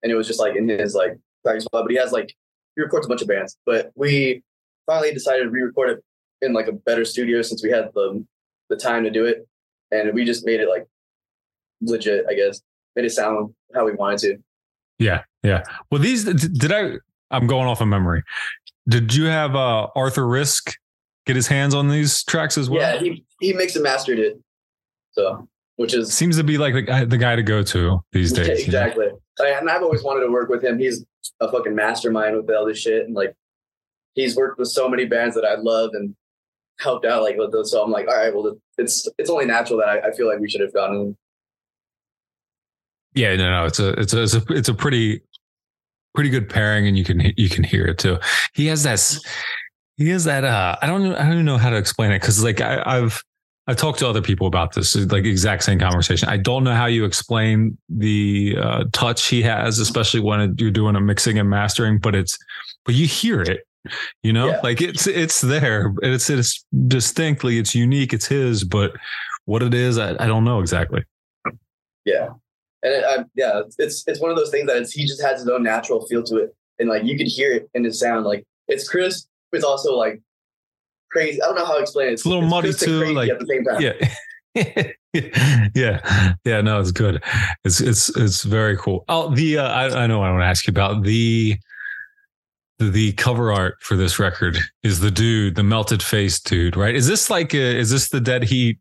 [0.02, 1.84] and it was just like in his like practice spot.
[1.84, 2.34] But he has like
[2.74, 4.42] he records a bunch of bands, but we
[4.86, 6.04] finally decided to re-record it
[6.40, 8.24] in like a better studio since we had the
[8.70, 9.46] the time to do it,
[9.92, 10.86] and we just made it like
[11.80, 12.24] legit.
[12.28, 12.60] I guess
[12.96, 14.36] made it sound how we wanted to.
[14.98, 16.92] yeah yeah well these did i
[17.30, 18.22] i'm going off of memory
[18.88, 20.74] did you have uh Arthur Rizk
[21.26, 24.38] get his hands on these tracks as well Yeah, he he mixed and mastered it.
[25.12, 28.32] So, which is seems to be like the guy the guy to go to these
[28.32, 28.54] days know?
[28.54, 29.06] exactly.
[29.40, 30.78] I- And I've always wanted to work with him.
[30.78, 31.04] He's
[31.40, 33.34] a fucking mastermind with all this shit, and like
[34.14, 36.14] he's worked with so many bands that I love and
[36.82, 37.70] helped out like with those.
[37.70, 40.40] So I'm like, all right, well, it's it's only natural that I, I feel like
[40.40, 41.16] we should have gotten.
[43.14, 45.22] Yeah, no, no, it's a, it's a, it's a, it's a pretty,
[46.14, 48.18] pretty good pairing, and you can, you can hear it too.
[48.54, 49.18] He has that,
[49.98, 50.44] he has that.
[50.44, 53.22] Uh, I don't, I don't know how to explain it because, like, I, I've,
[53.66, 56.28] I've talked to other people about this, like exact same conversation.
[56.30, 60.96] I don't know how you explain the uh, touch he has, especially when you're doing
[60.96, 62.38] a mixing and mastering, but it's,
[62.84, 63.60] but you hear it.
[64.22, 64.60] You know, Yeah.
[64.62, 65.92] like it's it's there.
[66.02, 68.92] It's it's distinctly, it's unique, it's his, but
[69.46, 71.04] what it is, I, I don't know exactly.
[72.04, 72.28] Yeah,
[72.82, 75.40] and it, I, yeah, it's it's one of those things that it's, he just has
[75.40, 78.24] his own natural feel to it, and like you could hear it in his sound.
[78.24, 80.20] Like it's crisp, but it's also like
[81.10, 81.42] crazy.
[81.42, 82.12] I don't know how to explain it.
[82.14, 83.80] It's a little muddy crisp too, like- at the same time.
[83.80, 84.92] yeah
[85.74, 87.22] yeah yeah no it's good
[87.64, 90.46] it's it's it's very cool oh the uh, I, I know what i want to
[90.46, 91.56] ask you about the
[92.90, 96.94] the cover art for this record is the dude the melted face dude right?
[96.94, 98.78] Is this like a, is this the dead heat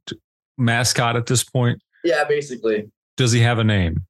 [0.58, 1.82] mascot at this point?
[2.04, 2.89] Yeah, basically.
[3.18, 4.06] does he have a name?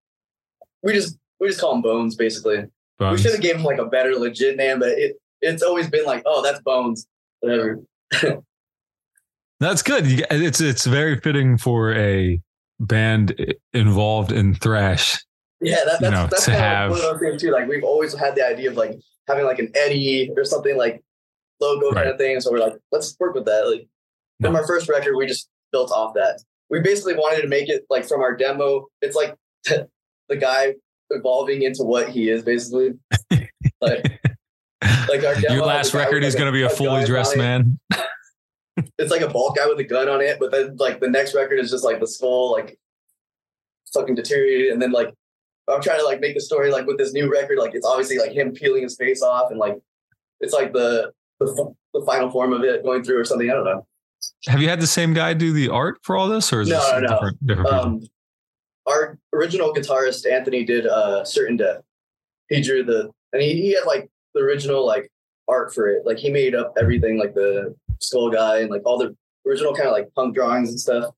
[0.83, 2.15] We just we just call him Bones.
[2.15, 2.65] Basically,
[2.99, 6.05] we should have gave him like a better legit name, but it it's always been
[6.05, 7.07] like, oh, that's Bones,
[7.39, 7.79] whatever.
[9.59, 10.03] that's good.
[10.31, 12.41] It's it's very fitting for a
[12.79, 15.23] band involved in thrash
[15.61, 17.51] Yeah, that, that's You know, that's kind have- of one of those things too.
[17.51, 21.03] Like we've always had the idea of like having like an Eddie or something like
[21.59, 22.39] logo kind of thing.
[22.41, 23.67] So we're like, let's work with that.
[23.67, 23.87] Like
[24.41, 26.41] from our first record, we just built off that.
[26.69, 28.87] We basically wanted to make it like from our demo.
[29.01, 29.35] It's like
[29.65, 30.75] the guy
[31.09, 32.93] evolving into what he is, basically.
[33.83, 34.21] Like
[35.09, 37.79] like our demo your last record is like, going to be a fully dressed man
[38.99, 41.33] It's like a bald guy with a gun on it, but then like the next
[41.33, 42.77] record is just like the skull like
[43.91, 45.13] fucking deteriorated, and then like
[45.71, 48.17] I'm trying to like make the story like with this new record, like it's obviously
[48.17, 49.77] like him peeling his face off, and like
[50.39, 53.49] it's like the the, the final form of it going through or something.
[53.49, 53.85] I don't know.
[54.47, 56.77] Have you had the same guy do the art for all this, or is No,
[56.79, 57.07] this no, no.
[57.07, 57.47] different?
[57.47, 57.69] Different?
[57.69, 58.01] Um,
[58.87, 61.81] our original guitarist Anthony did uh, certain death.
[62.49, 65.09] He drew the and he, he had like the original like
[65.47, 66.05] art for it.
[66.05, 69.15] Like he made up everything, like the skull guy and like all the
[69.47, 71.13] original kind of like punk drawings and stuff.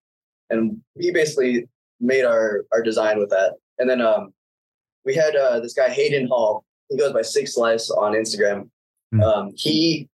[0.50, 1.68] And he basically
[2.00, 3.54] made our our design with that.
[3.80, 4.34] And then um,
[5.06, 6.64] we had uh, this guy Hayden Hall.
[6.90, 8.70] He goes by Six Slice on Instagram.
[9.12, 9.22] Hmm.
[9.22, 10.08] Um, he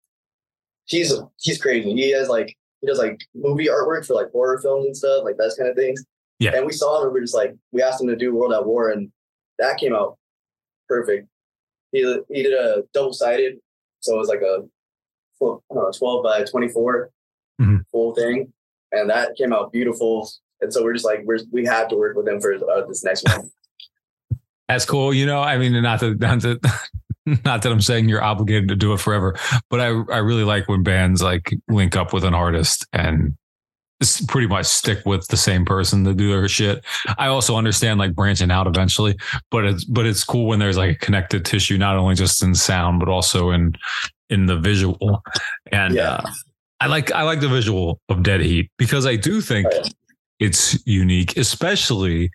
[0.86, 1.92] he's he's crazy.
[1.94, 5.36] He has like he does like movie artwork for like horror films and stuff, like
[5.36, 6.04] that kind of things.
[6.38, 6.52] Yeah.
[6.54, 8.52] And we saw him and we were just like, we asked him to do World
[8.52, 9.10] at War, and
[9.58, 10.16] that came out
[10.88, 11.28] perfect.
[11.92, 13.58] He he did a double sided,
[14.00, 14.62] so it was like a
[15.38, 17.10] full- I don't know, 12 by 24
[17.60, 17.80] Mhm.
[17.90, 18.52] full thing,
[18.92, 20.30] and that came out beautiful.
[20.60, 23.02] And so we're just like, we're we have to work with him for uh, this
[23.04, 23.50] next one.
[24.68, 25.14] That's cool.
[25.14, 26.82] You know, I mean, not that, not that,
[27.44, 29.36] not that I'm saying you're obligated to do it forever,
[29.70, 33.36] but I, I really like when bands like link up with an artist and
[34.28, 36.84] pretty much stick with the same person to do their shit.
[37.18, 39.16] I also understand like branching out eventually,
[39.50, 42.54] but it's but it's cool when there's like a connected tissue, not only just in
[42.54, 43.72] sound but also in
[44.30, 45.22] in the visual.
[45.72, 46.10] And Yeah.
[46.12, 46.30] uh,
[46.80, 49.92] I like I like the visual of Dead Heat because I do think Right.
[50.38, 52.30] it's unique, especially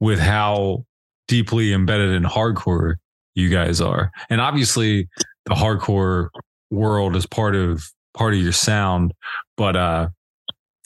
[0.00, 0.84] with how
[1.28, 2.94] deeply embedded in hardcore
[3.34, 4.10] you guys are.
[4.30, 5.08] And obviously
[5.46, 6.28] the hardcore
[6.70, 9.12] world is part of part of your sound,
[9.56, 10.08] but uh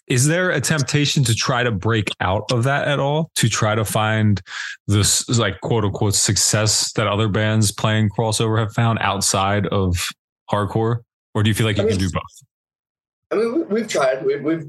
[0.09, 3.31] is there a temptation to try to break out of that at all?
[3.37, 4.41] To try to find
[4.87, 10.09] this like quote unquote success that other bands playing crossover have found outside of
[10.51, 11.01] hardcore?
[11.35, 12.23] Or do you feel like you I can do both?
[13.31, 14.25] I mean, we, we've tried.
[14.25, 14.67] We've, we've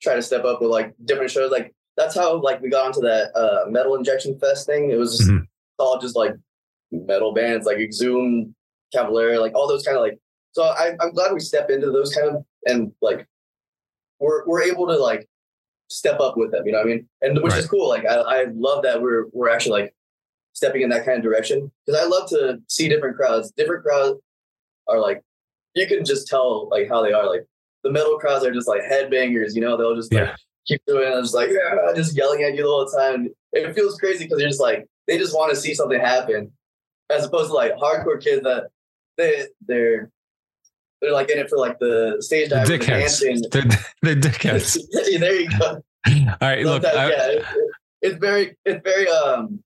[0.00, 1.50] tried to step up with like different shows.
[1.50, 4.90] Like that's how like we got onto that uh, metal injection fest thing.
[4.90, 5.46] It was just Mhm.
[5.78, 6.34] all just like
[6.92, 8.54] metal bands, like Exhumed,
[8.94, 10.18] Cavalera, like all those kind of like.
[10.52, 13.26] So I, I'm glad we step into those kind of and like
[14.20, 15.28] we're we're able to like
[15.88, 16.66] step up with them.
[16.66, 17.08] You know what I mean?
[17.22, 17.88] And which is cool.
[17.88, 19.94] Like I, I love that we're we're actually like
[20.54, 23.50] stepping in that kind of direction because I love to see different crowds.
[23.52, 24.18] Different crowds
[24.88, 25.22] are like
[25.74, 27.28] you can just tell like how they are.
[27.28, 27.46] Like
[27.84, 29.54] the metal crowds are just like headbangers.
[29.54, 30.36] You know, they'll just like Yeah.
[30.66, 31.20] Keep doing it.
[31.22, 33.28] Just like yeah, just yelling at you the whole time.
[33.52, 36.52] It feels crazy because you're just like they just want to see something happen,
[37.10, 38.68] as opposed to like hardcore kids that
[39.16, 40.10] they they're
[41.00, 42.86] they're like in it for like the stage The dive, the dickheads.
[43.20, 43.42] dancing.
[43.50, 43.64] They're,
[44.02, 44.78] they're dickheads.
[45.20, 45.82] there you go.
[46.06, 47.44] All right, look, I- yeah, it-
[48.02, 49.62] it's very, it's very, um,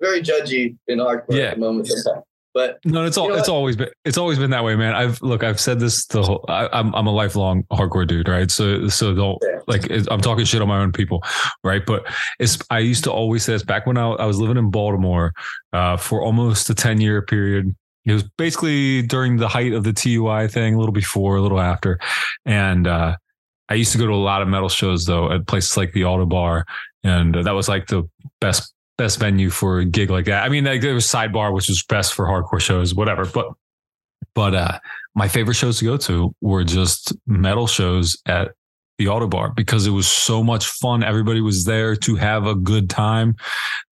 [0.00, 1.44] very judgy in hardcore Yeah.
[1.46, 1.86] at the moment.
[1.88, 2.24] Sometimes.
[2.56, 3.54] But No, it's all You know it's what?
[3.56, 4.94] always been it's always been that way, man.
[4.94, 6.42] I've look, I've said this the whole.
[6.48, 8.50] I, I'm I'm a lifelong hardcore dude, right?
[8.50, 9.58] So so don't Yeah.
[9.66, 11.22] like I'm talking shit on my own people,
[11.62, 11.84] right?
[11.84, 12.06] But
[12.40, 15.34] it's I used to always say this back when I, I was living in Baltimore
[15.74, 17.76] uh, for almost a ten year period.
[18.06, 21.60] It was basically during the height of the TUI thing, a little before, a little
[21.60, 21.98] after,
[22.46, 23.16] and uh,
[23.68, 26.02] I used to go to a lot of metal shows though at places like the
[26.02, 26.62] Ottobar,
[27.04, 28.08] and uh, that was like the
[28.40, 30.44] best best venue for a gig like that.
[30.44, 33.24] I mean, like there was Sidebar, which was best for hardcore shows, whatever.
[33.26, 33.48] But
[34.34, 34.78] but uh,
[35.14, 38.52] my favorite shows to go to were just metal shows at
[38.98, 41.02] the Ottobar because it was so much fun.
[41.02, 43.36] Everybody was there to have a good time.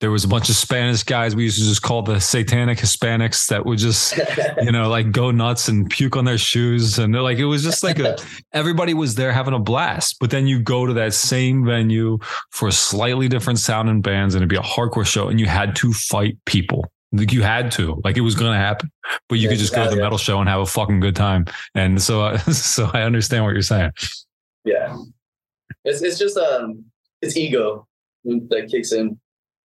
[0.01, 3.49] There was a bunch of Spanish guys we used to just call the satanic Hispanics
[3.49, 4.17] that would just
[4.63, 6.99] you know, like go nuts and puke on their shoes.
[6.99, 8.17] And they're like, it was just like a,
[8.53, 10.17] everybody was there having a blast.
[10.21, 12.19] But then you go to that same venue
[12.51, 15.47] for a slightly different sound and bands and it'd be a hardcore show and you
[15.47, 16.85] had to fight people.
[17.13, 18.91] Like you had to, like it was going to happen,
[19.29, 21.15] but you Yeah, could just go to the metal show and have a fucking good
[21.15, 21.45] time.
[21.75, 23.93] And so, uh, so I understand what you're saying.
[24.65, 24.97] Yeah,
[25.85, 26.85] it's it's just um,
[27.23, 27.87] it's ego
[28.25, 29.19] that kicks in.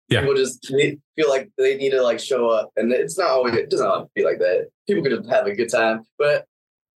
[0.10, 0.22] Yeah.
[0.22, 3.70] People just feel like they need to like show up, and it's not always it
[3.70, 4.70] doesn't always be like that.
[4.88, 6.46] People could have a good time, but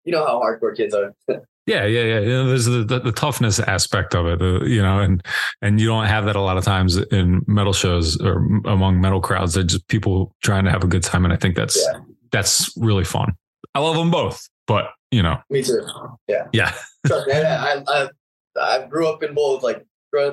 [0.06, 1.14] you know how hardcore kids are.
[1.68, 2.20] Yeah, yeah, yeah.
[2.22, 5.24] You know, there's the, the, the toughness aspect of it, uh, you know, and
[5.62, 9.00] and you don't have that a lot of times in metal shows or m- among
[9.00, 9.54] metal crowds.
[9.54, 12.00] They're just people trying to have a good time, and I think that's Yeah.
[12.32, 13.34] that's really fun.
[13.76, 15.86] I love them both, but you know, Me too.
[16.28, 16.48] Yeah.
[16.54, 16.74] yeah,
[17.06, 18.10] Trust me, I, I,
[18.60, 19.62] I, grew up in both.
[19.62, 19.86] Like,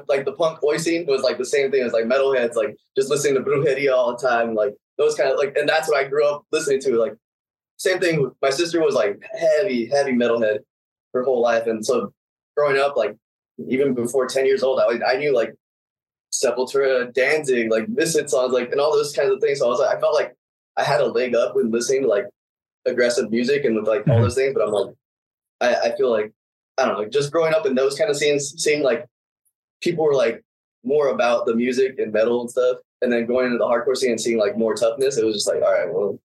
[0.09, 3.11] like the punk oi scene was like the same thing as like metalheads, like just
[3.11, 6.09] listening to Brujeria all the time, like those kind of like, and that's what I
[6.09, 6.99] grew up listening to.
[6.99, 7.15] Like,
[7.77, 8.31] same thing.
[8.43, 10.59] My sister was like heavy, heavy metalhead
[11.15, 12.13] her whole life, and so
[12.57, 13.17] growing up, like
[13.69, 15.55] even before ten years old, I I knew like
[16.33, 19.61] Sepultura, Danzig, like Misfit songs, like and all those kinds of things.
[19.61, 20.37] So I was like, I felt like
[20.77, 22.27] I had a leg up when listening to like
[22.89, 24.23] aggressive music and with like all Mhm.
[24.23, 24.55] those things.
[24.55, 24.95] But I'm like,
[25.61, 26.33] I, I feel like
[26.79, 29.05] I don't know, just growing up in those kind of scenes, seeing like
[29.83, 30.43] people were like
[30.85, 34.13] more about the music and metal and stuff, and then going into the hardcore scene
[34.13, 36.19] and seeing like more toughness, it was just like, all right, well,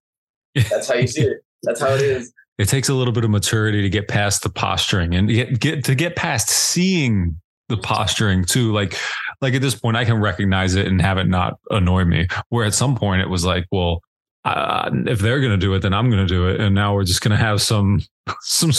[0.70, 1.38] that's how you see it.
[1.64, 2.32] That's how it is.
[2.59, 5.84] it takes a little bit of maturity to get past the posturing and get, get
[5.86, 7.39] to get past seeing
[7.70, 8.72] the posturing too.
[8.72, 8.95] Like,
[9.41, 12.28] like at this point, I can recognize it and have it not annoy me.
[12.49, 14.01] Where at some point it was like, well,
[14.45, 16.59] uh, if they're going to do it, then I'm going to do it.
[16.59, 18.01] And now we're just going to have some,
[18.41, 18.71] some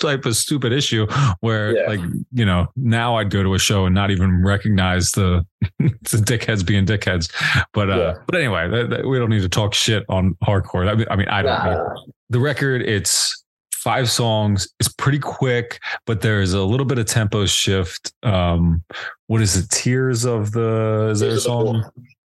[0.00, 1.06] type of stupid issue
[1.40, 1.88] where Yeah.
[1.88, 2.00] like,
[2.32, 5.44] you know, now I'd go to a show and not even recognize the,
[5.78, 7.30] the dickheads being dickheads.
[7.72, 8.14] But, uh, Yeah.
[8.26, 10.88] but anyway, that, that- we don't need to talk shit on hardcore.
[10.88, 11.70] I mean, I mean, I don't Nah.
[11.70, 11.96] either
[12.30, 17.44] the record it's five songs it's pretty quick but there's a little bit of tempo
[17.44, 18.82] shift um
[19.26, 21.84] what is it tears of the is there a Tears of the song Wolf.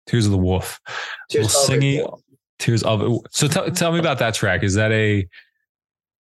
[0.08, 0.80] tears of the wolf
[1.30, 2.10] Tears Little singy it.
[2.58, 5.26] Tears of so tell, tell me about that track is that a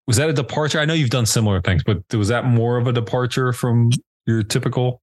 [0.07, 2.87] was that a departure i know you've done similar things but was that more of
[2.87, 3.89] a departure from
[4.27, 5.01] your typical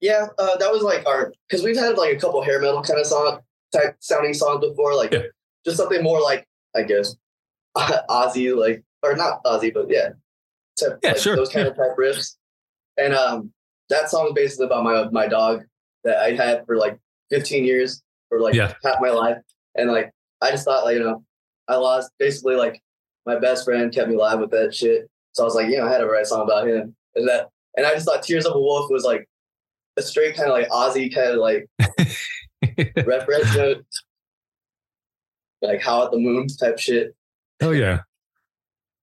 [0.00, 2.98] Yeah, uh, that was like our because we've had like a couple hair metal kind
[3.00, 3.40] of song
[3.72, 5.22] type sounding songs before, like Yeah.
[5.64, 7.14] just something more like I guess
[7.76, 10.10] Ozzy, like or not Ozzy, but yeah,
[10.78, 11.70] type, Yeah, like sure, those kind yeah.
[11.70, 12.36] of type riffs.
[12.96, 13.52] And um,
[13.88, 15.62] that song is basically about my my dog
[16.04, 16.98] that I had for like
[17.30, 18.74] 15 years for like Yeah.
[18.84, 19.38] half my life,
[19.76, 20.12] and like
[20.42, 21.24] I just thought like you know
[21.68, 22.80] I lost basically like
[23.24, 25.08] my best friend kept me alive with that shit.
[25.32, 27.28] So I was like, you know, I had to write a song about him, and
[27.28, 29.28] that, and I just thought "Tears of a Wolf" was like
[29.96, 31.68] a straight kind of like Ozzy kind of like
[33.06, 33.84] reference, to,
[35.62, 37.14] like "How at the Moon" type shit.
[37.60, 38.00] Oh yeah.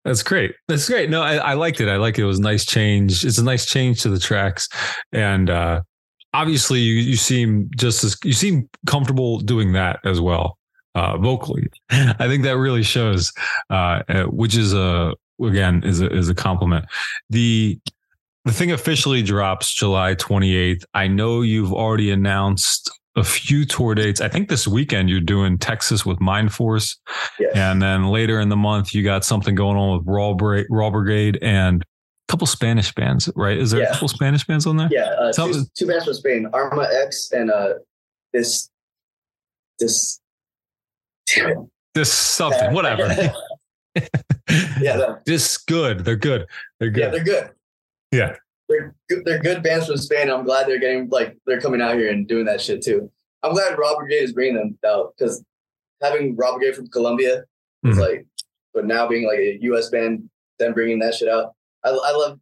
[0.06, 0.56] That's great.
[0.70, 1.10] That's great.
[1.10, 1.90] No, I, I liked it.
[1.90, 2.22] I like it.
[2.22, 3.26] It was a nice change.
[3.26, 4.70] It's a nice change to the tracks.
[5.12, 5.82] And uh
[6.34, 10.58] obviously you, you seem just as you seem comfortable doing that as well,
[10.98, 11.68] uh vocally.
[11.90, 13.32] I think that really shows
[13.70, 16.86] uh uh, which is a again is a is a compliment.
[17.30, 17.80] The
[18.46, 20.84] the thing officially drops July 28th.
[20.94, 24.22] I know you've already announced a few tour dates.
[24.22, 26.98] I think this weekend you're doing Texas with Mind Force.
[27.40, 27.56] Yes.
[27.56, 30.92] And then later in the month, you got something going on with Raw, Bra- Raw
[30.92, 31.86] Brigade and a
[32.32, 33.58] couple Spanish bands, right?
[33.58, 34.88] Is there a couple Spanish bands on there?
[34.92, 37.74] Yeah, uh, two, two bands from Spain, Arma X and uh,
[38.34, 38.70] this
[39.80, 40.20] this.
[41.36, 41.58] It.
[41.94, 43.08] This something, whatever.
[44.80, 46.06] Yeah, that- This good.
[46.06, 46.46] They're good.
[46.80, 47.02] They're good.
[47.02, 47.50] yeah, they're good.
[48.12, 48.36] Yeah.
[48.70, 49.26] They're good.
[49.26, 50.30] They're good bands from Spain.
[50.30, 53.12] I'm glad they're getting like they're coming out here and doing that shit too.
[53.44, 55.44] I'm glad Raw Brigade is bringing them out because
[56.02, 57.44] having Raw Brigade from Colombia
[57.84, 58.00] is Mhm.
[58.02, 58.26] like,
[58.74, 59.90] but now being like a U.S.
[59.90, 61.54] band, them bringing that shit out.
[61.84, 62.40] I, I love,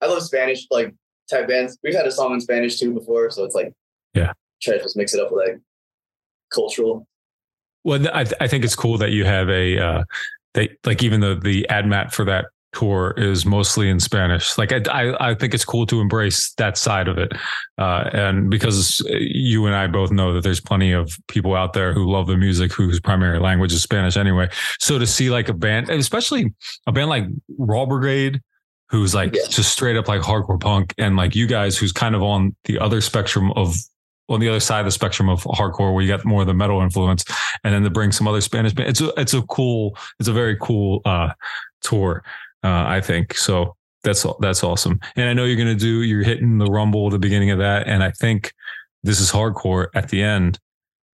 [0.00, 0.94] I love Spanish like
[1.30, 1.78] type bands.
[1.82, 3.72] We've had a song in Spanish too before, so it's like,
[4.14, 4.32] Yeah.
[4.62, 5.58] try to just mix it up with like
[6.52, 7.06] cultural.
[7.86, 10.04] Well, I, I think it's cool that you have a, uh,
[10.54, 14.58] they like even the, the ad mat for that tour is mostly in Spanish.
[14.58, 17.32] Like I, I, I think it's cool to embrace that side of it.
[17.78, 21.92] Uh, and because you and I both know that there's plenty of people out there
[21.92, 24.48] who love the music whose primary language is Spanish anyway.
[24.80, 26.52] So to see like a band, especially
[26.88, 27.24] a band like
[27.56, 28.40] Raw Brigade,
[28.88, 32.22] who's like just straight up like hardcore punk and like you guys who's kind of
[32.22, 33.76] on the other spectrum of
[34.28, 36.54] on the other side of the spectrum of hardcore where you got more of the
[36.54, 37.24] metal influence
[37.62, 38.88] and then to bring some other Spanish band.
[38.88, 41.30] It's a, it's a cool, it's a very cool, uh,
[41.82, 42.22] tour.
[42.64, 43.76] Uh, I think so.
[44.02, 45.00] That's that's awesome.
[45.16, 46.02] And I know you're gonna do.
[46.02, 48.52] You're hitting the rumble at the beginning of that, and I think
[49.02, 50.58] this is hardcore at the end.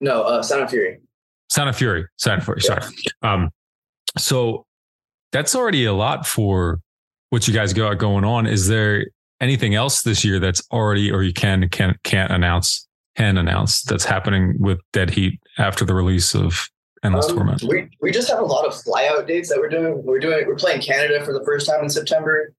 [0.01, 1.01] No, uh, Sound of Fury.
[1.49, 2.07] Sound of Fury.
[2.17, 2.61] Sound of Fury.
[2.61, 2.83] Sorry.
[3.23, 3.51] Um,
[4.19, 4.67] so
[5.31, 6.81] that's already a lot for
[7.31, 8.47] what you guys got going on.
[8.47, 9.07] Is there
[9.41, 12.87] anything else this year that's already, or you can can can't announce,
[13.17, 16.69] can announced that's happening with Dead Heat after the release of
[17.05, 17.63] Endless Um, Torment?
[17.63, 20.03] We we just have a lot of flyout dates that we're doing.
[20.05, 22.53] We're doing we're playing Canada for the first time in September.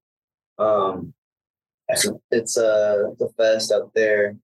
[0.59, 1.13] Um,
[2.31, 4.35] it's uh the fest out there,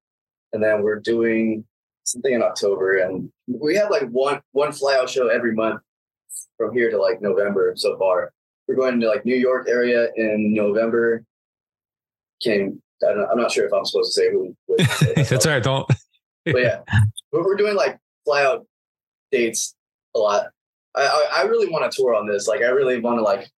[0.53, 1.65] and then we're doing
[2.03, 5.81] something in October, and we have like one one flyout show every month
[6.57, 8.33] from here to like November so far.
[8.67, 11.23] We're going to like New York area in November.
[12.41, 14.55] Don't, I'm not sure if I'm supposed to say who.
[15.15, 15.63] that's all right.
[15.63, 15.87] Don't.
[16.45, 16.79] but yeah,
[17.31, 17.97] but we're doing like
[18.27, 18.65] flyout
[19.31, 19.75] dates
[20.15, 20.47] a lot.
[20.95, 22.47] I, I I really want to tour on this.
[22.47, 23.49] Like I really want to like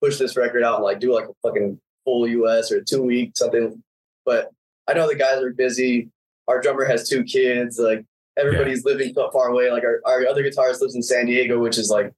[0.00, 3.32] push this record out and like do like a fucking full US or two week
[3.34, 3.82] something.
[4.24, 4.50] But
[4.86, 6.08] I know the guys are busy.
[6.48, 7.78] Our drummer has two kids.
[7.78, 8.04] Like
[8.36, 9.70] everybody's living far away.
[9.70, 12.12] Like our, our other guitarist lives in San Diego, which is like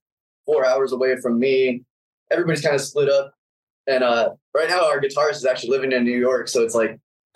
[0.45, 1.83] four hours away from me.
[2.31, 3.33] Everybody's kind of split up.
[3.89, 6.47] And uh, right now our guitarist is actually living in New York.
[6.47, 6.99] So it's like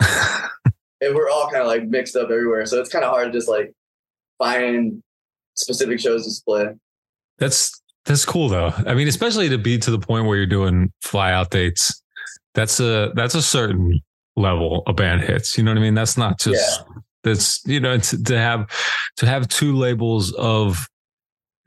[1.00, 2.64] and we're all kind of like mixed up everywhere.
[2.66, 3.72] So it's kind of hard to just like
[4.38, 5.02] find
[5.56, 6.66] specific shows to play.
[7.38, 8.72] That's that's cool though.
[8.86, 12.02] I mean, especially to be to the point where you're doing fly out dates.
[12.54, 14.00] That's a that's a certain
[14.36, 15.58] level a band hits.
[15.58, 15.94] You know what I mean?
[15.94, 16.84] That's not just
[17.24, 18.68] that's you know to, to have
[19.16, 20.86] to have two labels of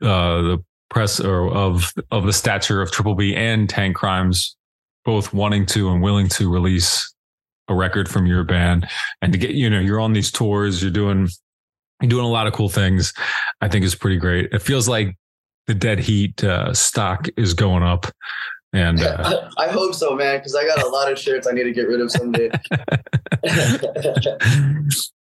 [0.00, 4.56] uh the press or of of the stature of Triple B and Tank Crimes
[5.08, 7.14] both wanting to and willing to release
[7.68, 8.86] a record from your band
[9.22, 11.26] and to get you know you're on these tours you're doing
[12.02, 13.14] you're doing a lot of cool things
[13.62, 15.16] i think is pretty great it feels like
[15.66, 18.04] the dead heat uh, stock is going up
[18.74, 21.52] and uh, I, I hope so, man, because I got a lot of shirts I
[21.52, 22.50] need to get rid of someday.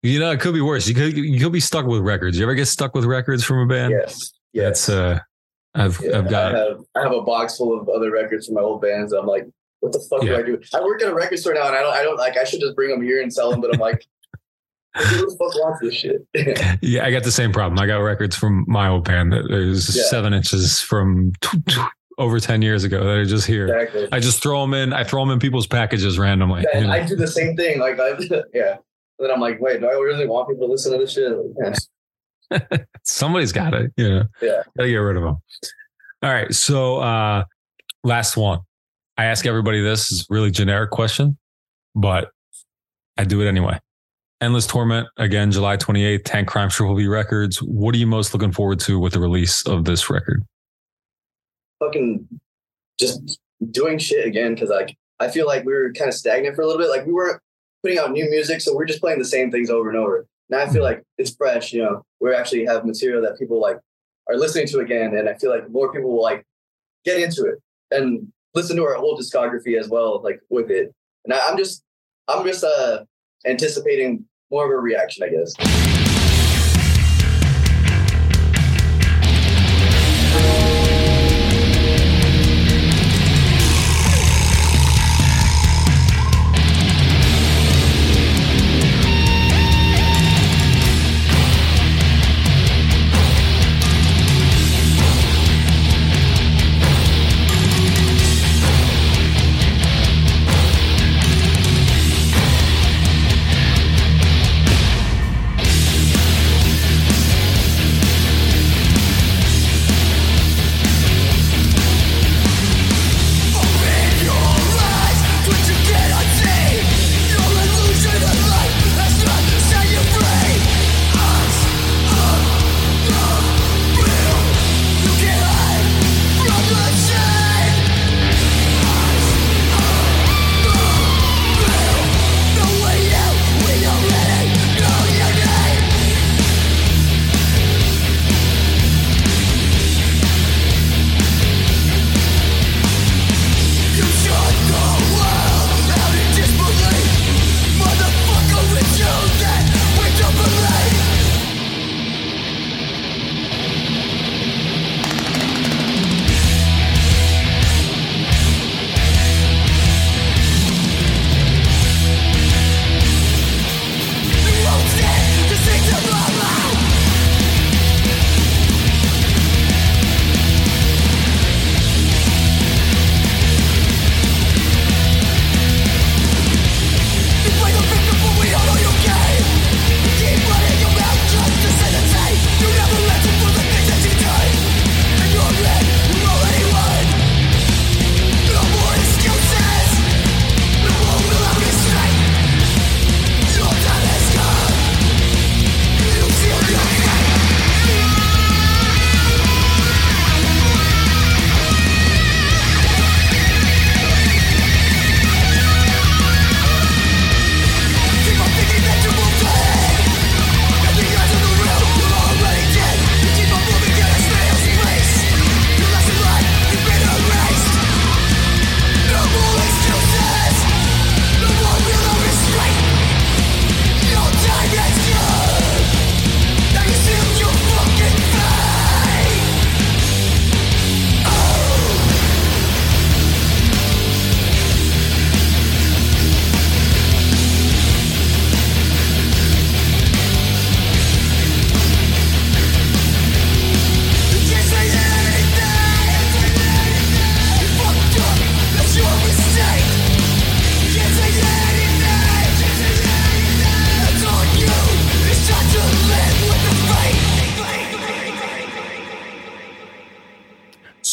[0.04, 2.44] you know it could be worse you could you could be stuck with records you
[2.44, 4.90] ever get stuck with records from a band yes, that's yes.
[4.90, 5.20] uh
[5.76, 8.56] i've Yeah, i've got I have I have a box full of other records from
[8.56, 9.14] my old bands.
[9.14, 9.48] I'm like,
[9.80, 10.30] what the fuck Yeah.
[10.30, 10.62] do I do?
[10.74, 12.60] I work at a record store now, and I don't I don't like I should
[12.62, 14.06] just bring them here and sell them, but I'm like,
[14.96, 16.28] who the fuck wants this shit?
[16.82, 19.96] yeah i got the same problem i got records from my old band that is
[19.96, 20.04] Yeah.
[20.06, 21.82] seven inches from t- t-
[22.18, 24.08] over 10 years ago that are just here exactly.
[24.12, 26.94] i just throw them in i throw them in people's packages randomly you And know?
[26.94, 27.80] I do the same thing.
[27.80, 28.18] Like, I,
[28.56, 28.78] yeah.
[29.20, 31.32] then I'm like, wait, do I really want people to listen to this shit?
[31.32, 31.76] Like,
[32.72, 32.78] yeah.
[33.04, 34.64] somebody's got it you know Yeah.
[34.78, 35.38] gotta get rid of them
[36.24, 37.44] all right so uh
[38.04, 38.62] last one
[39.18, 41.38] i ask everybody this is really generic question
[41.96, 42.30] but
[43.18, 43.80] I do it anyway.
[44.40, 47.58] Endless Torment, again, July 28th, Tank Crime Triple B Records.
[47.64, 50.46] What are you most looking forward to with the release of this record?
[51.80, 52.28] Fucking
[53.00, 53.40] just
[53.72, 56.68] doing shit again because like I feel like we were kind of stagnant for a
[56.68, 56.90] little bit.
[56.90, 57.42] Like we weren't
[57.82, 60.28] putting out new music, so we're just playing the same things over and over.
[60.50, 60.84] Now I feel mm-hmm.
[60.84, 61.74] like it's fresh.
[61.74, 63.80] You know, we actually have material that people like
[64.30, 66.46] are listening to again, and I feel like more people will like
[67.04, 67.60] get into it
[67.90, 70.92] and listen to our whole discography as well, like with it.
[71.26, 71.84] And I, I'm just,
[72.28, 73.04] I'm just uh
[73.46, 75.87] anticipating more of a reaction, I guess.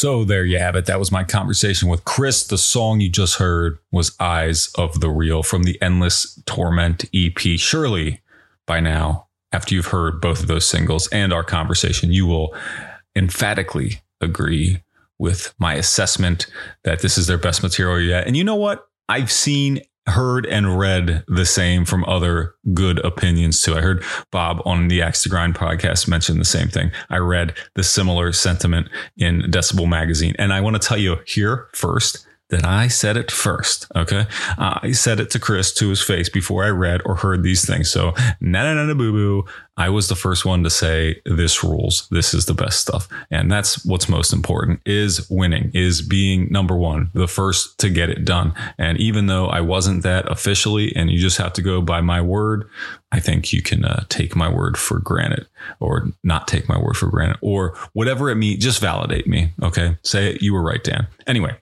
[0.04, 0.84] So there you have it.
[0.84, 2.46] That was my conversation with Chris.
[2.46, 7.38] The song you just heard was Eyes of the Real from the Endless Torment EP.
[7.38, 8.20] Surely
[8.66, 12.54] by now, after you've heard both of those singles and our conversation, you will
[13.16, 14.82] emphatically agree
[15.18, 16.48] with my assessment
[16.82, 18.26] that this is their best material yet.
[18.26, 18.86] And you know what?
[19.08, 23.74] I've seen heard and read the same from other good opinions too.
[23.74, 26.92] I heard Bob on the Axe to Grind podcast mention the same thing.
[27.08, 30.34] I read the similar sentiment in Decibel magazine.
[30.38, 33.86] And I want to tell you here first that I said it first.
[33.96, 34.26] Okay.
[34.58, 37.90] I said it to Chris to his face before I read or heard these things.
[37.90, 39.44] So, na na na boo boo.
[39.76, 42.06] I was the first one to say this rules.
[42.10, 43.08] This is the best stuff.
[43.30, 48.08] And that's what's most important is winning, is being number one, the first to get
[48.08, 48.54] it done.
[48.78, 52.20] And even though I wasn't that officially, and you just have to go by my
[52.20, 52.68] word,
[53.10, 55.46] I think you can uh, take my word for granted
[55.80, 58.62] or not take my word for granted or whatever it means.
[58.62, 59.52] Just validate me.
[59.62, 59.96] Okay.
[60.02, 60.38] Say.
[60.40, 61.06] You were right, Dan.
[61.26, 61.56] Anyway,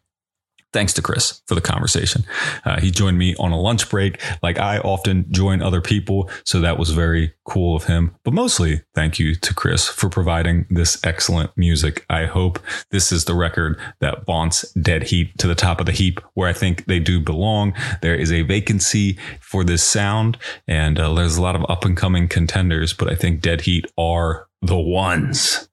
[0.73, 2.25] thanks to Chris for the conversation.
[2.65, 6.31] Uh, he joined me on a lunch break, like I often join other people.
[6.45, 8.15] So that was very cool of him.
[8.25, 12.05] But mostly, thank you to Chris for providing this excellent music.
[12.09, 12.59] I hope
[12.91, 16.49] this is the record that vaunts Dead Heat to the top of the heap where
[16.49, 17.75] I think they do belong.
[18.01, 21.97] There is a vacancy for this sound, and uh, there's a lot of up and
[21.97, 25.69] coming contenders, but I think Dead Heat are the ones.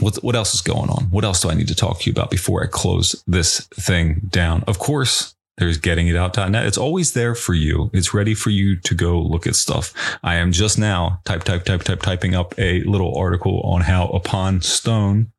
[0.00, 1.04] What, what else is going on?
[1.04, 4.20] What else do I need to talk to you about before I close this thing
[4.28, 4.62] down?
[4.66, 6.66] Of course, there's gettingitout.net.
[6.66, 7.90] It's always there for you.
[7.94, 9.94] It's ready for you to go look at stuff.
[10.22, 14.08] I am just now type, type, type, type, typing up a little article on how
[14.08, 15.32] Upon Stone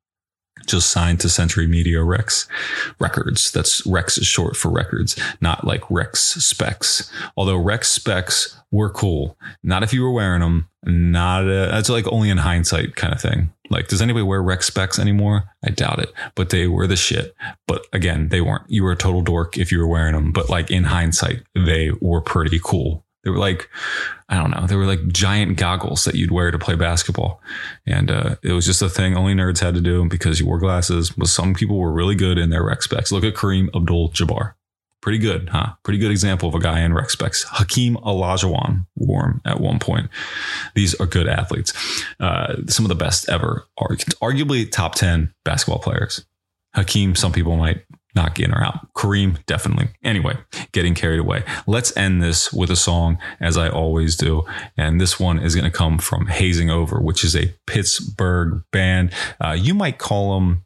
[0.67, 2.47] just signed to Century Media Rex
[2.99, 3.51] Records.
[3.51, 7.11] That's Rex is short for records, not like Rex specs.
[7.35, 9.37] Although Rex specs were cool.
[9.63, 10.69] Not if you were wearing them.
[10.83, 13.51] Not a, that's like only in hindsight kind of thing.
[13.69, 15.43] Like, does anybody wear Rex specs anymore?
[15.65, 17.35] I doubt it, but they were the shit.
[17.67, 18.69] But again, they weren't.
[18.69, 20.31] You were a total dork if you were wearing them.
[20.31, 23.03] But like in hindsight, they were pretty cool.
[23.27, 23.69] They were like,
[24.29, 27.41] I don't know, they were like giant goggles that you'd wear to play basketball.
[27.85, 30.59] And uh, it was just a thing only nerds had to do because you wore
[30.59, 31.09] glasses.
[31.09, 33.11] But some people were really good in their rec specs.
[33.11, 34.53] Look at Kareem Abdul Jabbar.
[35.01, 35.73] Pretty good, huh?
[35.83, 37.43] Pretty good example of a guy in rec specs.
[37.43, 40.09] Hakeem Olajuwon them at one point.
[40.73, 41.73] These are good athletes.
[42.17, 46.25] Uh, some of the best ever, arguably top 10 basketball players.
[46.75, 47.83] Hakeem, some people might
[48.17, 48.93] knock in or out.
[48.93, 49.89] Kareem, definitely.
[50.03, 50.35] Anyway,
[50.73, 51.43] getting carried away.
[51.67, 54.43] Let's end this with a song, as I always do.
[54.75, 59.13] And this one is going to come from Hazing Over, which is a Pittsburgh band.
[59.39, 60.65] Uh, you might call them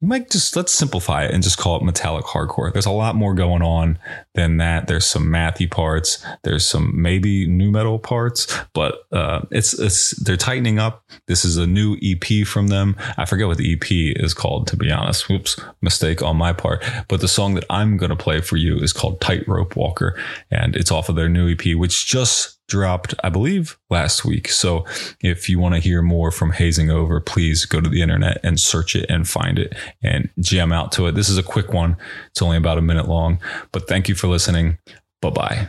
[0.00, 2.72] we might just let's simplify it and just call it metallic hardcore.
[2.72, 3.98] There's a lot more going on
[4.34, 4.86] than that.
[4.86, 6.24] There's some mathy parts.
[6.42, 11.04] There's some maybe nu metal parts, but uh, it's it's they're tightening up.
[11.26, 12.96] This is a new EP from them.
[13.16, 15.28] I forget what the EP is called to be honest.
[15.28, 16.84] Whoops, mistake on my part.
[17.08, 20.18] But the song that I'm gonna play for you is called Tightrope Walker,
[20.50, 24.48] and it's off of their new EP, which just dropped, I believe, last week.
[24.48, 24.84] So
[25.20, 28.58] if you want to hear more from Hazing Over, please go to the internet and
[28.58, 31.12] search it and find it and jam out to it.
[31.12, 31.96] This is a quick one.
[32.30, 33.40] It's only about a minute long,
[33.72, 34.78] but thank you for listening.
[35.20, 35.68] Bye bye.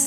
[0.00, 0.06] The